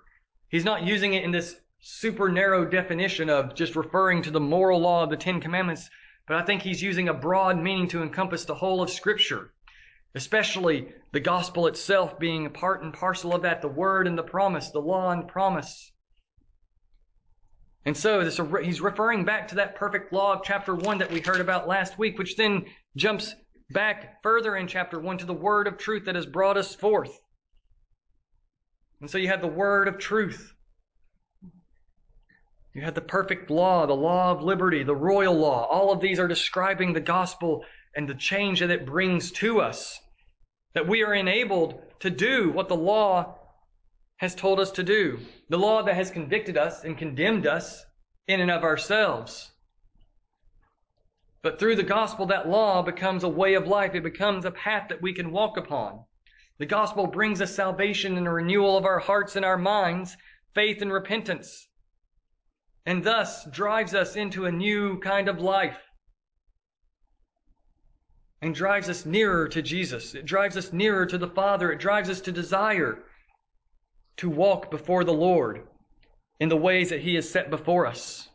He's 0.50 0.66
not 0.66 0.84
using 0.84 1.14
it 1.14 1.24
in 1.24 1.32
this 1.32 1.56
super 1.80 2.30
narrow 2.30 2.66
definition 2.66 3.30
of 3.30 3.54
just 3.54 3.76
referring 3.76 4.24
to 4.24 4.32
the 4.32 4.40
moral 4.40 4.80
law 4.80 5.04
of 5.04 5.12
the 5.12 5.18
Ten 5.18 5.40
Commandments, 5.40 5.90
but 6.28 6.38
I 6.38 6.44
think 6.44 6.64
he's 6.64 6.82
using 6.82 7.08
a 7.08 7.14
broad 7.14 7.58
meaning 7.58 7.88
to 7.90 8.02
encompass 8.02 8.46
the 8.46 8.56
whole 8.56 8.82
of 8.82 8.90
Scripture 8.90 9.54
especially 10.18 10.90
the 11.14 11.20
gospel 11.20 11.68
itself 11.68 12.20
being 12.20 12.46
a 12.46 12.50
part 12.50 12.84
and 12.84 12.94
parcel 12.94 13.34
of 13.34 13.44
that, 13.44 13.62
the 13.62 13.68
word 13.68 14.08
and 14.08 14.18
the 14.18 14.24
promise, 14.24 14.72
the 14.72 14.80
law 14.80 15.12
and 15.12 15.28
promise. 15.28 15.92
And 17.86 17.96
so 17.96 18.24
this, 18.24 18.40
he's 18.64 18.82
referring 18.82 19.24
back 19.24 19.48
to 19.50 19.56
that 19.56 19.76
perfect 19.76 20.12
law 20.12 20.34
of 20.34 20.44
chapter 20.44 20.76
1 20.76 20.98
that 20.98 21.12
we 21.12 21.22
heard 21.22 21.40
about 21.40 21.68
last 21.68 21.98
week, 21.98 22.18
which 22.18 22.36
then 22.36 22.66
jumps 22.98 23.34
back 23.70 24.22
further 24.24 24.56
in 24.56 24.68
chapter 24.68 25.00
1 25.00 25.20
to 25.20 25.26
the 25.26 25.34
word 25.34 25.68
of 25.68 25.78
truth 25.78 26.06
that 26.06 26.16
has 26.16 26.26
brought 26.26 26.58
us 26.58 26.76
forth. 26.76 27.18
And 29.00 29.10
so 29.10 29.18
you 29.18 29.28
have 29.30 29.42
the 29.42 29.48
word 29.48 29.88
of 29.88 30.00
truth. 30.00 30.52
You 32.74 32.82
have 32.82 32.96
the 32.96 33.02
perfect 33.02 33.50
law, 33.50 33.86
the 33.86 33.94
law 33.94 34.32
of 34.32 34.44
liberty, 34.44 34.84
the 34.84 34.96
royal 34.96 35.36
law. 35.36 35.66
All 35.66 35.92
of 35.92 36.02
these 36.02 36.20
are 36.20 36.28
describing 36.28 36.94
the 36.94 37.00
gospel 37.00 37.64
and 37.96 38.08
the 38.08 38.16
change 38.16 38.60
that 38.60 38.70
it 38.70 38.86
brings 38.86 39.32
to 39.32 39.62
us. 39.62 40.00
That 40.74 40.88
we 40.88 41.04
are 41.04 41.14
enabled 41.14 41.82
to 42.00 42.10
do 42.10 42.52
what 42.52 42.68
the 42.68 42.76
law 42.76 43.36
has 44.18 44.36
told 44.36 44.60
us 44.60 44.72
to 44.72 44.84
do. 44.84 45.20
The 45.50 45.58
law 45.58 45.84
that 45.84 45.96
has 45.96 46.12
convicted 46.12 46.58
us 46.58 46.84
and 46.84 46.98
condemned 46.98 47.48
us 47.48 47.86
in 48.28 48.42
and 48.42 48.52
of 48.52 48.64
ourselves. 48.64 49.52
But 51.42 51.60
through 51.60 51.76
the 51.76 51.84
gospel, 51.84 52.26
that 52.28 52.50
law 52.50 52.82
becomes 52.82 53.24
a 53.24 53.30
way 53.30 53.54
of 53.54 53.68
life. 53.68 53.96
It 53.96 54.04
becomes 54.04 54.44
a 54.44 54.52
path 54.52 54.90
that 54.90 55.02
we 55.02 55.14
can 55.14 55.32
walk 55.32 55.56
upon. 55.58 56.04
The 56.58 56.66
gospel 56.66 57.08
brings 57.08 57.42
us 57.42 57.56
salvation 57.56 58.18
and 58.18 58.28
a 58.28 58.32
renewal 58.32 58.78
of 58.78 58.86
our 58.86 59.00
hearts 59.00 59.36
and 59.36 59.46
our 59.46 59.58
minds, 59.58 60.18
faith 60.56 60.82
and 60.82 60.92
repentance, 60.92 61.68
and 62.86 63.04
thus 63.04 63.46
drives 63.52 63.94
us 63.94 64.16
into 64.16 64.46
a 64.46 64.52
new 64.52 65.00
kind 65.00 65.30
of 65.30 65.40
life 65.40 65.78
and 68.42 68.54
drives 68.54 68.90
us 68.90 69.06
nearer 69.06 69.48
to 69.48 69.62
Jesus. 69.62 70.14
It 70.14 70.26
drives 70.26 70.58
us 70.58 70.72
nearer 70.72 71.06
to 71.06 71.18
the 71.18 71.28
Father. 71.28 71.72
It 71.72 71.80
drives 71.80 72.10
us 72.10 72.22
to 72.22 72.32
desire 72.32 73.04
to 74.18 74.30
walk 74.30 74.70
before 74.72 75.04
the 75.04 75.14
Lord. 75.14 75.68
in 76.40 76.50
the 76.50 76.58
ways 76.58 76.90
that 76.90 77.02
He 77.02 77.16
has 77.16 77.28
set 77.28 77.50
before 77.50 77.88
us. 77.88 78.30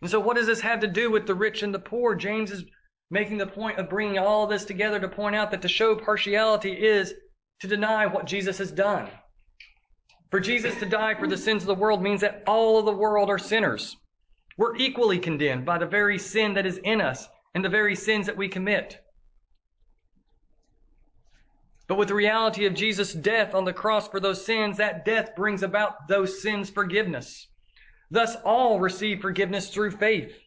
And 0.00 0.10
so, 0.10 0.18
what 0.18 0.36
does 0.36 0.48
this 0.48 0.60
have 0.60 0.80
to 0.80 0.88
do 0.88 1.12
with 1.12 1.26
the 1.26 1.34
rich 1.34 1.62
and 1.62 1.72
the 1.72 1.78
poor? 1.78 2.16
James 2.16 2.50
is 2.50 2.64
making 3.10 3.38
the 3.38 3.46
point 3.46 3.78
of 3.78 3.88
bringing 3.88 4.18
all 4.18 4.46
this 4.46 4.64
together 4.64 4.98
to 4.98 5.08
point 5.08 5.36
out 5.36 5.50
that 5.52 5.62
to 5.62 5.68
show 5.68 5.94
partiality 5.94 6.72
is 6.72 7.14
to 7.60 7.68
deny 7.68 8.04
what 8.04 8.26
Jesus 8.26 8.58
has 8.58 8.72
done. 8.72 9.08
For 10.30 10.40
Jesus 10.40 10.76
to 10.80 10.86
die 10.86 11.14
for 11.14 11.28
the 11.28 11.36
sins 11.36 11.62
of 11.62 11.68
the 11.68 11.74
world 11.74 12.02
means 12.02 12.20
that 12.20 12.42
all 12.46 12.78
of 12.78 12.84
the 12.84 12.92
world 12.92 13.30
are 13.30 13.38
sinners. 13.38 13.96
We're 14.58 14.76
equally 14.76 15.18
condemned 15.18 15.64
by 15.64 15.78
the 15.78 15.86
very 15.86 16.18
sin 16.18 16.54
that 16.54 16.66
is 16.66 16.78
in 16.78 17.00
us 17.00 17.28
and 17.56 17.64
the 17.64 17.70
very 17.70 17.96
sins 17.96 18.26
that 18.26 18.36
we 18.36 18.48
commit. 18.48 19.02
But 21.88 21.96
with 21.96 22.08
the 22.08 22.14
reality 22.14 22.66
of 22.66 22.74
Jesus' 22.74 23.14
death 23.14 23.54
on 23.54 23.64
the 23.64 23.72
cross 23.72 24.06
for 24.08 24.20
those 24.20 24.44
sins, 24.44 24.76
that 24.76 25.06
death 25.06 25.34
brings 25.34 25.62
about 25.62 26.06
those 26.06 26.42
sins' 26.42 26.68
forgiveness. 26.68 27.48
Thus, 28.10 28.36
all 28.44 28.78
receive 28.78 29.22
forgiveness 29.22 29.70
through 29.70 29.92
faith 29.92 30.38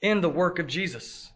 in 0.00 0.20
the 0.20 0.28
work 0.28 0.60
of 0.60 0.68
Jesus. 0.68 1.32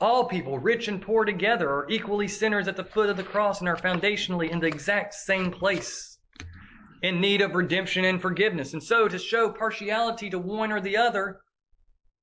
All 0.00 0.24
people, 0.24 0.58
rich 0.58 0.88
and 0.88 1.02
poor 1.02 1.26
together, 1.26 1.68
are 1.68 1.86
equally 1.90 2.26
sinners 2.26 2.68
at 2.68 2.76
the 2.76 2.84
foot 2.84 3.10
of 3.10 3.18
the 3.18 3.22
cross 3.22 3.60
and 3.60 3.68
are 3.68 3.76
foundationally 3.76 4.48
in 4.48 4.60
the 4.60 4.66
exact 4.66 5.12
same 5.12 5.50
place, 5.50 6.16
in 7.02 7.20
need 7.20 7.42
of 7.42 7.54
redemption 7.54 8.06
and 8.06 8.22
forgiveness. 8.22 8.72
And 8.72 8.82
so, 8.82 9.08
to 9.08 9.18
show 9.18 9.50
partiality 9.50 10.30
to 10.30 10.38
one 10.38 10.72
or 10.72 10.80
the 10.80 10.96
other 10.96 11.42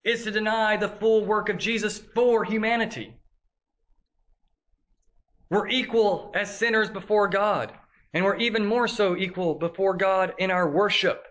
is 0.03 0.23
to 0.23 0.31
deny 0.31 0.77
the 0.77 0.89
full 0.89 1.25
work 1.25 1.49
of 1.49 1.57
Jesus 1.57 1.97
for 1.97 2.43
humanity. 2.43 3.15
We're 5.49 5.67
equal 5.67 6.31
as 6.35 6.57
sinners 6.57 6.89
before 6.89 7.27
God, 7.27 7.71
and 8.13 8.25
we're 8.25 8.37
even 8.37 8.65
more 8.65 8.87
so 8.87 9.15
equal 9.15 9.55
before 9.55 9.95
God 9.95 10.33
in 10.37 10.51
our 10.51 10.69
worship. 10.69 11.23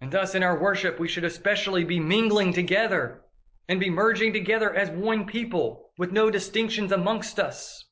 And 0.00 0.12
thus, 0.12 0.34
in 0.34 0.42
our 0.42 0.60
worship, 0.60 1.00
we 1.00 1.08
should 1.08 1.24
especially 1.24 1.84
be 1.84 1.98
mingling 1.98 2.52
together 2.52 3.22
and 3.68 3.80
be 3.80 3.90
merging 3.90 4.32
together 4.32 4.72
as 4.74 4.90
one 4.90 5.26
people 5.26 5.90
with 5.98 6.12
no 6.12 6.30
distinctions 6.30 6.92
amongst 6.92 7.40
us. 7.40 7.84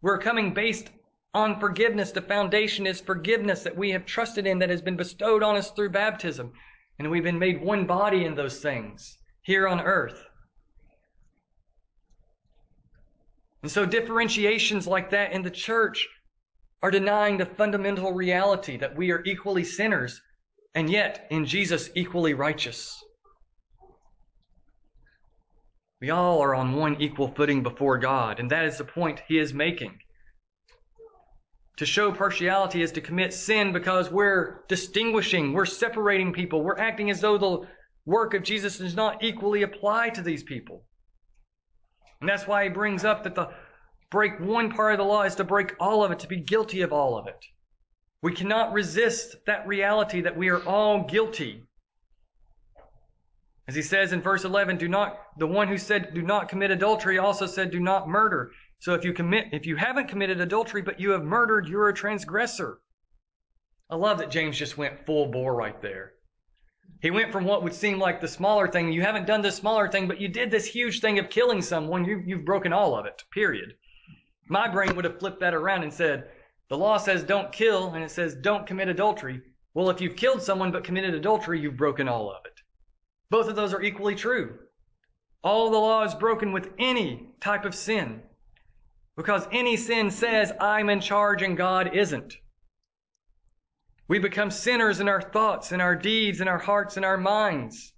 We're 0.00 0.18
coming 0.18 0.54
based 0.54 0.90
on 1.34 1.60
forgiveness. 1.60 2.10
The 2.10 2.22
foundation 2.22 2.86
is 2.86 3.00
forgiveness 3.00 3.62
that 3.62 3.76
we 3.76 3.90
have 3.90 4.04
trusted 4.04 4.46
in 4.46 4.58
that 4.58 4.70
has 4.70 4.82
been 4.82 4.96
bestowed 4.96 5.42
on 5.42 5.56
us 5.56 5.70
through 5.70 5.90
baptism. 5.90 6.52
And 7.02 7.10
we've 7.10 7.24
been 7.24 7.40
made 7.40 7.60
one 7.60 7.84
body 7.84 8.26
in 8.26 8.36
those 8.36 8.60
things 8.60 9.18
here 9.42 9.66
on 9.66 9.80
earth. 9.80 10.24
And 13.62 13.68
so 13.72 13.84
differentiations 13.84 14.86
like 14.86 15.10
that 15.10 15.32
in 15.32 15.42
the 15.42 15.50
church 15.50 16.06
are 16.80 16.92
denying 16.92 17.38
the 17.38 17.46
fundamental 17.46 18.12
reality 18.12 18.76
that 18.76 18.94
we 18.94 19.10
are 19.10 19.24
equally 19.24 19.64
sinners 19.64 20.22
and 20.76 20.88
yet 20.88 21.26
in 21.30 21.44
Jesus 21.44 21.90
equally 21.96 22.34
righteous. 22.34 23.02
We 26.00 26.10
all 26.10 26.40
are 26.40 26.54
on 26.54 26.76
one 26.76 27.00
equal 27.00 27.34
footing 27.34 27.64
before 27.64 27.98
God, 27.98 28.38
and 28.38 28.48
that 28.52 28.64
is 28.64 28.78
the 28.78 28.84
point 28.84 29.22
he 29.26 29.40
is 29.40 29.52
making. 29.52 29.98
To 31.78 31.86
show 31.86 32.12
partiality 32.12 32.82
is 32.82 32.92
to 32.92 33.00
commit 33.00 33.32
sin 33.32 33.72
because 33.72 34.10
we're 34.10 34.64
distinguishing, 34.68 35.52
we're 35.52 35.64
separating 35.64 36.32
people, 36.32 36.62
we're 36.62 36.78
acting 36.78 37.10
as 37.10 37.20
though 37.20 37.38
the 37.38 37.66
work 38.04 38.34
of 38.34 38.42
Jesus 38.42 38.78
does 38.78 38.94
not 38.94 39.22
equally 39.24 39.62
apply 39.62 40.10
to 40.10 40.22
these 40.22 40.42
people. 40.42 40.84
And 42.20 42.28
that's 42.28 42.46
why 42.46 42.64
he 42.64 42.70
brings 42.70 43.04
up 43.04 43.24
that 43.24 43.34
the 43.34 43.48
break 44.10 44.38
one 44.38 44.70
part 44.70 44.92
of 44.92 44.98
the 44.98 45.04
law 45.04 45.22
is 45.22 45.34
to 45.36 45.44
break 45.44 45.72
all 45.80 46.04
of 46.04 46.12
it, 46.12 46.18
to 46.20 46.28
be 46.28 46.40
guilty 46.40 46.82
of 46.82 46.92
all 46.92 47.16
of 47.16 47.26
it. 47.26 47.38
We 48.22 48.34
cannot 48.34 48.72
resist 48.72 49.34
that 49.46 49.66
reality 49.66 50.20
that 50.20 50.36
we 50.36 50.50
are 50.50 50.62
all 50.64 51.04
guilty 51.04 51.64
as 53.68 53.76
he 53.76 53.82
says 53.82 54.12
in 54.12 54.20
verse 54.20 54.44
11, 54.44 54.76
do 54.76 54.88
not, 54.88 55.18
the 55.38 55.46
one 55.46 55.68
who 55.68 55.78
said, 55.78 56.14
do 56.14 56.22
not 56.22 56.48
commit 56.48 56.70
adultery 56.70 57.18
also 57.18 57.46
said, 57.46 57.70
do 57.70 57.80
not 57.80 58.08
murder. 58.08 58.50
So 58.82 58.94
if 58.94 59.04
you 59.04 59.12
commit, 59.12 59.46
if 59.52 59.64
you 59.64 59.76
haven't 59.76 60.08
committed 60.08 60.40
adultery, 60.40 60.82
but 60.82 60.98
you 60.98 61.10
have 61.10 61.22
murdered, 61.22 61.68
you're 61.68 61.88
a 61.88 61.94
transgressor. 61.94 62.80
I 63.88 63.94
love 63.94 64.18
that 64.18 64.32
James 64.32 64.58
just 64.58 64.76
went 64.76 65.06
full 65.06 65.26
bore 65.26 65.54
right 65.54 65.80
there. 65.80 66.14
He 67.00 67.12
went 67.12 67.30
from 67.30 67.44
what 67.44 67.62
would 67.62 67.74
seem 67.74 68.00
like 68.00 68.20
the 68.20 68.26
smaller 68.26 68.66
thing. 68.66 68.92
You 68.92 69.02
haven't 69.02 69.28
done 69.28 69.40
this 69.40 69.54
smaller 69.54 69.88
thing, 69.88 70.08
but 70.08 70.20
you 70.20 70.26
did 70.26 70.50
this 70.50 70.66
huge 70.66 71.00
thing 71.00 71.20
of 71.20 71.30
killing 71.30 71.62
someone. 71.62 72.04
You, 72.04 72.24
you've 72.26 72.44
broken 72.44 72.72
all 72.72 72.96
of 72.98 73.06
it, 73.06 73.22
period. 73.30 73.74
My 74.48 74.66
brain 74.66 74.96
would 74.96 75.04
have 75.04 75.20
flipped 75.20 75.38
that 75.38 75.54
around 75.54 75.84
and 75.84 75.94
said, 75.94 76.28
the 76.68 76.76
law 76.76 76.96
says 76.96 77.22
don't 77.22 77.52
kill, 77.52 77.94
and 77.94 78.02
it 78.02 78.10
says 78.10 78.34
don't 78.34 78.66
commit 78.66 78.88
adultery. 78.88 79.42
Well, 79.74 79.90
if 79.90 80.00
you've 80.00 80.16
killed 80.16 80.42
someone 80.42 80.72
but 80.72 80.82
committed 80.82 81.14
adultery, 81.14 81.60
you've 81.60 81.76
broken 81.76 82.08
all 82.08 82.32
of 82.32 82.44
it. 82.46 82.60
Both 83.30 83.46
of 83.46 83.54
those 83.54 83.72
are 83.72 83.82
equally 83.82 84.16
true. 84.16 84.58
All 85.44 85.70
the 85.70 85.78
law 85.78 86.02
is 86.02 86.16
broken 86.16 86.50
with 86.50 86.70
any 86.80 87.28
type 87.40 87.64
of 87.64 87.76
sin 87.76 88.22
because 89.16 89.46
any 89.52 89.76
sin 89.76 90.10
says, 90.10 90.52
I'm 90.60 90.88
in 90.88 91.00
charge 91.00 91.42
and 91.42 91.56
God 91.56 91.94
isn't. 91.94 92.34
We 94.08 94.18
become 94.18 94.50
sinners 94.50 95.00
in 95.00 95.08
our 95.08 95.22
thoughts, 95.22 95.72
in 95.72 95.80
our 95.80 95.94
deeds, 95.94 96.40
in 96.40 96.48
our 96.48 96.58
hearts, 96.58 96.96
in 96.96 97.04
our 97.04 97.16
minds 97.16 97.92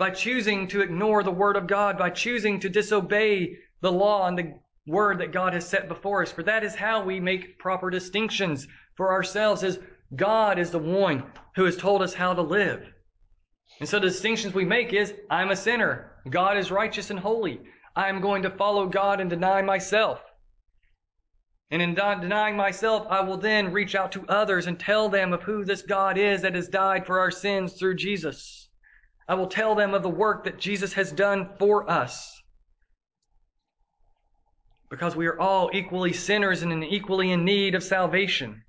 by 0.00 0.08
choosing 0.08 0.66
to 0.66 0.80
ignore 0.80 1.22
the 1.22 1.30
Word 1.30 1.56
of 1.56 1.66
God, 1.66 1.98
by 1.98 2.08
choosing 2.08 2.58
to 2.60 2.70
disobey 2.70 3.54
the 3.82 3.92
law 3.92 4.26
and 4.26 4.38
the 4.38 4.54
Word 4.86 5.18
that 5.18 5.30
God 5.30 5.52
has 5.52 5.68
set 5.68 5.88
before 5.88 6.22
us. 6.22 6.32
For 6.32 6.42
that 6.44 6.64
is 6.64 6.74
how 6.74 7.04
we 7.04 7.20
make 7.20 7.58
proper 7.58 7.90
distinctions 7.90 8.66
for 8.96 9.12
ourselves 9.12 9.62
as 9.62 9.78
God 10.16 10.58
is 10.58 10.70
the 10.70 10.78
one 10.78 11.22
who 11.54 11.66
has 11.66 11.76
told 11.76 12.00
us 12.00 12.14
how 12.14 12.32
to 12.32 12.40
live. 12.40 12.90
And 13.78 13.86
so 13.86 14.00
the 14.00 14.08
distinctions 14.08 14.54
we 14.54 14.64
make 14.64 14.94
is 14.94 15.12
I'm 15.30 15.50
a 15.50 15.56
sinner. 15.56 16.12
God 16.30 16.56
is 16.56 16.70
righteous 16.70 17.10
and 17.10 17.18
holy. 17.18 17.60
I'm 17.94 18.22
going 18.22 18.42
to 18.44 18.50
follow 18.50 18.86
God 18.86 19.20
and 19.20 19.28
deny 19.28 19.60
myself. 19.60 20.22
And 21.70 21.80
in 21.80 21.94
denying 21.94 22.56
myself, 22.56 23.06
I 23.08 23.20
will 23.20 23.36
then 23.36 23.72
reach 23.72 23.94
out 23.94 24.10
to 24.12 24.26
others 24.28 24.66
and 24.66 24.78
tell 24.78 25.08
them 25.08 25.32
of 25.32 25.42
who 25.42 25.64
this 25.64 25.82
God 25.82 26.18
is 26.18 26.42
that 26.42 26.56
has 26.56 26.68
died 26.68 27.06
for 27.06 27.20
our 27.20 27.30
sins 27.30 27.74
through 27.74 27.94
Jesus. 27.94 28.68
I 29.28 29.34
will 29.34 29.46
tell 29.46 29.76
them 29.76 29.94
of 29.94 30.02
the 30.02 30.08
work 30.08 30.44
that 30.44 30.58
Jesus 30.58 30.92
has 30.94 31.12
done 31.12 31.50
for 31.60 31.88
us. 31.88 32.42
Because 34.90 35.14
we 35.14 35.28
are 35.28 35.38
all 35.38 35.70
equally 35.72 36.12
sinners 36.12 36.62
and 36.62 36.82
equally 36.82 37.30
in 37.30 37.44
need 37.44 37.76
of 37.76 37.84
salvation. 37.84 38.64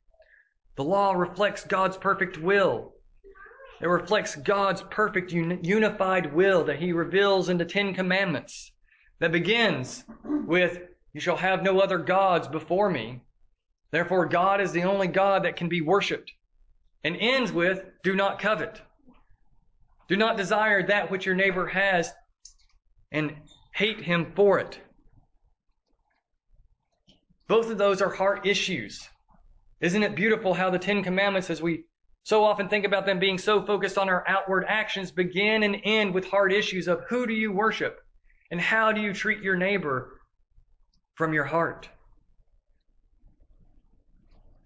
The 0.75 0.83
law 0.83 1.13
reflects 1.13 1.63
God's 1.63 1.97
perfect 1.97 2.37
will. 2.37 2.93
It 3.81 3.87
reflects 3.87 4.35
God's 4.35 4.83
perfect 4.91 5.31
unified 5.31 6.31
will 6.35 6.63
that 6.65 6.77
he 6.77 6.93
reveals 6.93 7.49
in 7.49 7.57
the 7.57 7.65
Ten 7.65 7.95
Commandments 7.95 8.71
that 9.19 9.31
begins 9.31 10.03
with, 10.23 10.83
You 11.13 11.19
shall 11.19 11.37
have 11.37 11.63
no 11.63 11.79
other 11.79 11.97
gods 11.97 12.47
before 12.47 12.89
me. 12.89 13.21
Therefore, 13.91 14.25
God 14.25 14.61
is 14.61 14.71
the 14.71 14.83
only 14.83 15.07
God 15.07 15.43
that 15.43 15.57
can 15.57 15.67
be 15.67 15.81
worshiped. 15.81 16.31
And 17.03 17.17
ends 17.19 17.51
with, 17.51 17.83
Do 18.03 18.15
not 18.15 18.39
covet. 18.39 18.81
Do 20.07 20.15
not 20.15 20.37
desire 20.37 20.83
that 20.83 21.09
which 21.09 21.25
your 21.25 21.35
neighbor 21.35 21.67
has 21.67 22.11
and 23.11 23.35
hate 23.73 24.01
him 24.01 24.31
for 24.35 24.59
it. 24.59 24.79
Both 27.47 27.69
of 27.69 27.77
those 27.77 28.01
are 28.01 28.09
heart 28.09 28.45
issues. 28.45 29.09
Isn't 29.81 30.03
it 30.03 30.15
beautiful 30.15 30.53
how 30.53 30.69
the 30.69 30.79
Ten 30.79 31.03
Commandments, 31.03 31.49
as 31.49 31.61
we 31.61 31.85
so 32.23 32.43
often 32.43 32.69
think 32.69 32.85
about 32.85 33.05
them 33.05 33.19
being 33.19 33.37
so 33.37 33.65
focused 33.65 33.97
on 33.97 34.07
our 34.07 34.23
outward 34.27 34.63
actions 34.67 35.11
begin 35.11 35.63
and 35.63 35.77
end 35.83 36.13
with 36.13 36.27
heart 36.27 36.53
issues 36.53 36.87
of 36.87 37.03
who 37.09 37.25
do 37.25 37.33
you 37.33 37.51
worship 37.51 37.99
and 38.51 38.61
how 38.61 38.91
do 38.91 39.01
you 39.01 39.11
treat 39.11 39.41
your 39.41 39.55
neighbor 39.55 40.20
from 41.21 41.35
your 41.35 41.43
heart. 41.43 41.87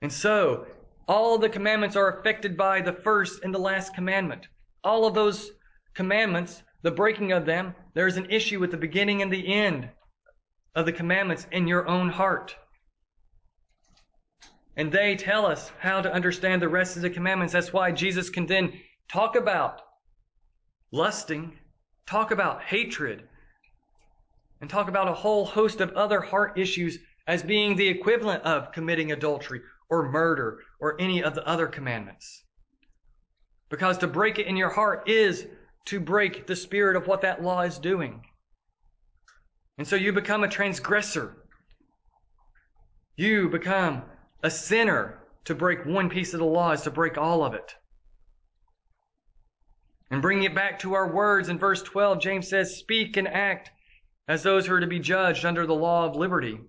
And 0.02 0.14
so, 0.14 0.68
all 1.06 1.38
the 1.38 1.50
commandments 1.50 1.98
are 1.98 2.18
affected 2.18 2.56
by 2.56 2.80
the 2.80 2.94
first 2.94 3.44
and 3.44 3.54
the 3.54 3.60
last 3.60 3.94
commandment. 3.94 4.48
All 4.82 5.06
of 5.06 5.14
those 5.14 5.52
commandments, 5.96 6.64
the 6.82 6.92
breaking 6.92 7.34
of 7.34 7.46
them, 7.46 7.76
there's 7.94 8.16
an 8.16 8.30
issue 8.30 8.62
with 8.62 8.72
the 8.72 8.78
beginning 8.78 9.22
and 9.22 9.30
the 9.30 9.54
end 9.54 9.90
of 10.76 10.86
the 10.86 10.94
commandments 10.94 11.46
in 11.52 11.68
your 11.68 11.90
own 11.90 12.08
heart. 12.08 12.56
And 14.78 14.90
they 14.90 15.18
tell 15.18 15.46
us 15.46 15.74
how 15.80 16.00
to 16.00 16.14
understand 16.14 16.62
the 16.62 16.70
rest 16.70 16.96
of 16.96 17.02
the 17.02 17.10
commandments. 17.10 17.52
That's 17.52 17.74
why 17.74 17.92
Jesus 17.92 18.30
can 18.30 18.46
then 18.46 18.72
talk 19.10 19.36
about 19.36 19.82
lusting, 20.94 21.60
talk 22.08 22.32
about 22.32 22.64
hatred, 22.64 23.28
and 24.66 24.70
talk 24.72 24.88
about 24.88 25.08
a 25.08 25.14
whole 25.14 25.46
host 25.46 25.80
of 25.80 25.92
other 25.92 26.20
heart 26.20 26.58
issues 26.58 26.98
as 27.28 27.44
being 27.44 27.76
the 27.76 27.88
equivalent 27.88 28.42
of 28.42 28.72
committing 28.72 29.12
adultery 29.12 29.62
or 29.92 30.10
murder 30.10 30.58
or 30.80 31.00
any 31.00 31.24
of 31.24 31.36
the 31.36 31.48
other 31.48 31.68
commandments. 31.68 32.44
Because 33.70 34.00
to 34.00 34.08
break 34.08 34.40
it 34.40 34.48
in 34.48 34.58
your 34.58 34.72
heart 34.72 35.08
is 35.08 35.46
to 35.86 36.00
break 36.00 36.48
the 36.48 36.56
spirit 36.56 36.96
of 36.96 37.06
what 37.06 37.22
that 37.22 37.44
law 37.44 37.62
is 37.62 37.78
doing. 37.78 38.24
And 39.78 39.88
so 39.88 39.96
you 39.96 40.12
become 40.12 40.44
a 40.44 40.50
transgressor. 40.50 41.38
You 43.18 43.50
become 43.50 44.02
a 44.42 44.50
sinner 44.50 45.20
to 45.44 45.54
break 45.54 45.86
one 45.86 46.10
piece 46.10 46.34
of 46.34 46.40
the 46.40 46.46
law 46.48 46.72
is 46.72 46.82
to 46.82 46.90
break 46.90 47.20
all 47.20 47.44
of 47.44 47.54
it. 47.54 47.76
And 50.10 50.24
bringing 50.24 50.46
it 50.46 50.56
back 50.56 50.80
to 50.80 50.96
our 50.96 51.14
words 51.14 51.50
in 51.50 51.60
verse 51.60 51.84
12, 51.84 52.20
James 52.20 52.48
says, 52.48 52.78
Speak 52.78 53.16
and 53.16 53.28
act 53.28 53.70
as 54.28 54.44
those 54.44 54.66
who 54.66 54.74
are 54.74 54.80
to 54.80 54.88
be 54.88 55.00
judged 55.00 55.46
under 55.46 55.66
the 55.66 55.76
law 55.76 56.06
of 56.06 56.16
liberty. 56.16 56.60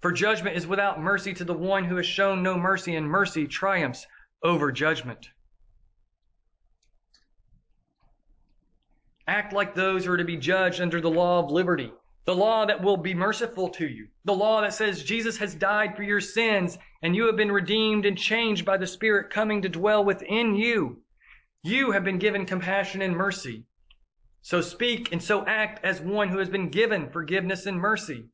For 0.00 0.12
judgment 0.12 0.56
is 0.56 0.66
without 0.66 1.00
mercy 1.00 1.32
to 1.34 1.44
the 1.44 1.54
one 1.54 1.84
who 1.84 1.96
has 1.96 2.06
shown 2.06 2.42
no 2.42 2.58
mercy, 2.58 2.96
and 2.96 3.06
mercy 3.06 3.46
triumphs 3.46 4.06
over 4.42 4.72
judgment. 4.72 5.28
Act 9.28 9.52
like 9.52 9.74
those 9.74 10.04
who 10.04 10.12
are 10.12 10.16
to 10.16 10.24
be 10.24 10.36
judged 10.36 10.80
under 10.80 11.00
the 11.00 11.10
law 11.10 11.38
of 11.38 11.50
liberty, 11.50 11.92
the 12.24 12.34
law 12.34 12.66
that 12.66 12.82
will 12.82 12.96
be 12.96 13.14
merciful 13.14 13.68
to 13.68 13.86
you, 13.86 14.08
the 14.24 14.34
law 14.34 14.60
that 14.60 14.74
says 14.74 15.04
Jesus 15.04 15.36
has 15.38 15.54
died 15.54 15.96
for 15.96 16.02
your 16.02 16.20
sins 16.20 16.78
and 17.02 17.14
you 17.14 17.26
have 17.26 17.36
been 17.36 17.52
redeemed 17.52 18.06
and 18.06 18.18
changed 18.18 18.64
by 18.64 18.76
the 18.76 18.86
Spirit 18.86 19.30
coming 19.30 19.62
to 19.62 19.68
dwell 19.68 20.04
within 20.04 20.56
you. 20.56 21.02
You 21.62 21.92
have 21.92 22.02
been 22.02 22.18
given 22.18 22.46
compassion 22.46 23.02
and 23.02 23.16
mercy. 23.16 23.64
So 24.42 24.60
speak 24.60 25.12
and 25.12 25.22
so 25.22 25.46
act 25.46 25.84
as 25.84 26.00
one 26.00 26.28
who 26.28 26.38
has 26.38 26.48
been 26.48 26.68
given 26.68 27.10
forgiveness 27.10 27.66
and 27.66 27.78
mercy. 27.78 28.28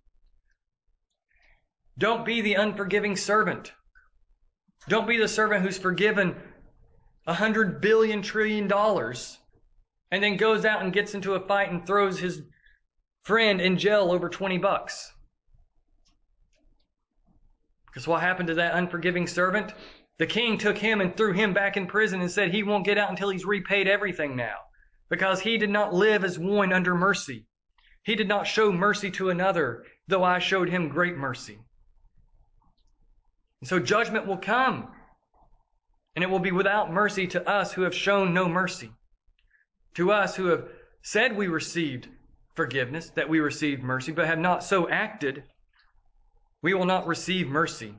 Don't 1.98 2.24
be 2.24 2.40
the 2.40 2.54
unforgiving 2.54 3.14
servant. 3.14 3.72
Don't 4.88 5.06
be 5.06 5.18
the 5.18 5.28
servant 5.28 5.62
who's 5.62 5.78
forgiven 5.78 6.34
a 7.26 7.34
hundred 7.34 7.82
billion 7.82 8.22
trillion 8.22 8.66
dollars 8.68 9.38
and 10.10 10.22
then 10.22 10.38
goes 10.38 10.64
out 10.64 10.82
and 10.82 10.94
gets 10.94 11.14
into 11.14 11.34
a 11.34 11.46
fight 11.46 11.70
and 11.70 11.86
throws 11.86 12.18
his 12.18 12.40
friend 13.24 13.60
in 13.60 13.76
jail 13.76 14.10
over 14.10 14.30
20 14.30 14.56
bucks. 14.56 15.12
Because 17.86 18.06
what 18.06 18.22
happened 18.22 18.46
to 18.46 18.54
that 18.54 18.74
unforgiving 18.74 19.26
servant? 19.26 19.74
The 20.18 20.26
king 20.26 20.56
took 20.56 20.78
him 20.78 21.02
and 21.02 21.14
threw 21.14 21.32
him 21.32 21.52
back 21.52 21.76
in 21.76 21.86
prison 21.86 22.22
and 22.22 22.30
said 22.30 22.50
he 22.50 22.62
won't 22.62 22.86
get 22.86 22.96
out 22.96 23.10
until 23.10 23.28
he's 23.28 23.44
repaid 23.44 23.86
everything 23.86 24.34
now. 24.34 24.56
Because 25.10 25.40
he 25.40 25.56
did 25.58 25.70
not 25.70 25.94
live 25.94 26.24
as 26.24 26.38
one 26.38 26.72
under 26.72 26.94
mercy. 26.94 27.46
He 28.02 28.14
did 28.14 28.28
not 28.28 28.46
show 28.46 28.72
mercy 28.72 29.10
to 29.12 29.30
another, 29.30 29.84
though 30.06 30.24
I 30.24 30.38
showed 30.38 30.68
him 30.68 30.88
great 30.88 31.16
mercy. 31.16 31.58
And 33.60 33.68
so 33.68 33.78
judgment 33.78 34.26
will 34.26 34.36
come. 34.36 34.88
And 36.14 36.22
it 36.22 36.30
will 36.30 36.38
be 36.38 36.52
without 36.52 36.92
mercy 36.92 37.26
to 37.28 37.48
us 37.48 37.72
who 37.72 37.82
have 37.82 37.94
shown 37.94 38.34
no 38.34 38.48
mercy. 38.48 38.92
To 39.94 40.12
us 40.12 40.36
who 40.36 40.46
have 40.46 40.68
said 41.02 41.36
we 41.36 41.48
received 41.48 42.08
forgiveness, 42.54 43.10
that 43.10 43.28
we 43.28 43.40
received 43.40 43.82
mercy, 43.82 44.12
but 44.12 44.26
have 44.26 44.38
not 44.38 44.64
so 44.64 44.88
acted, 44.88 45.44
we 46.62 46.74
will 46.74 46.86
not 46.86 47.06
receive 47.06 47.48
mercy. 47.48 47.94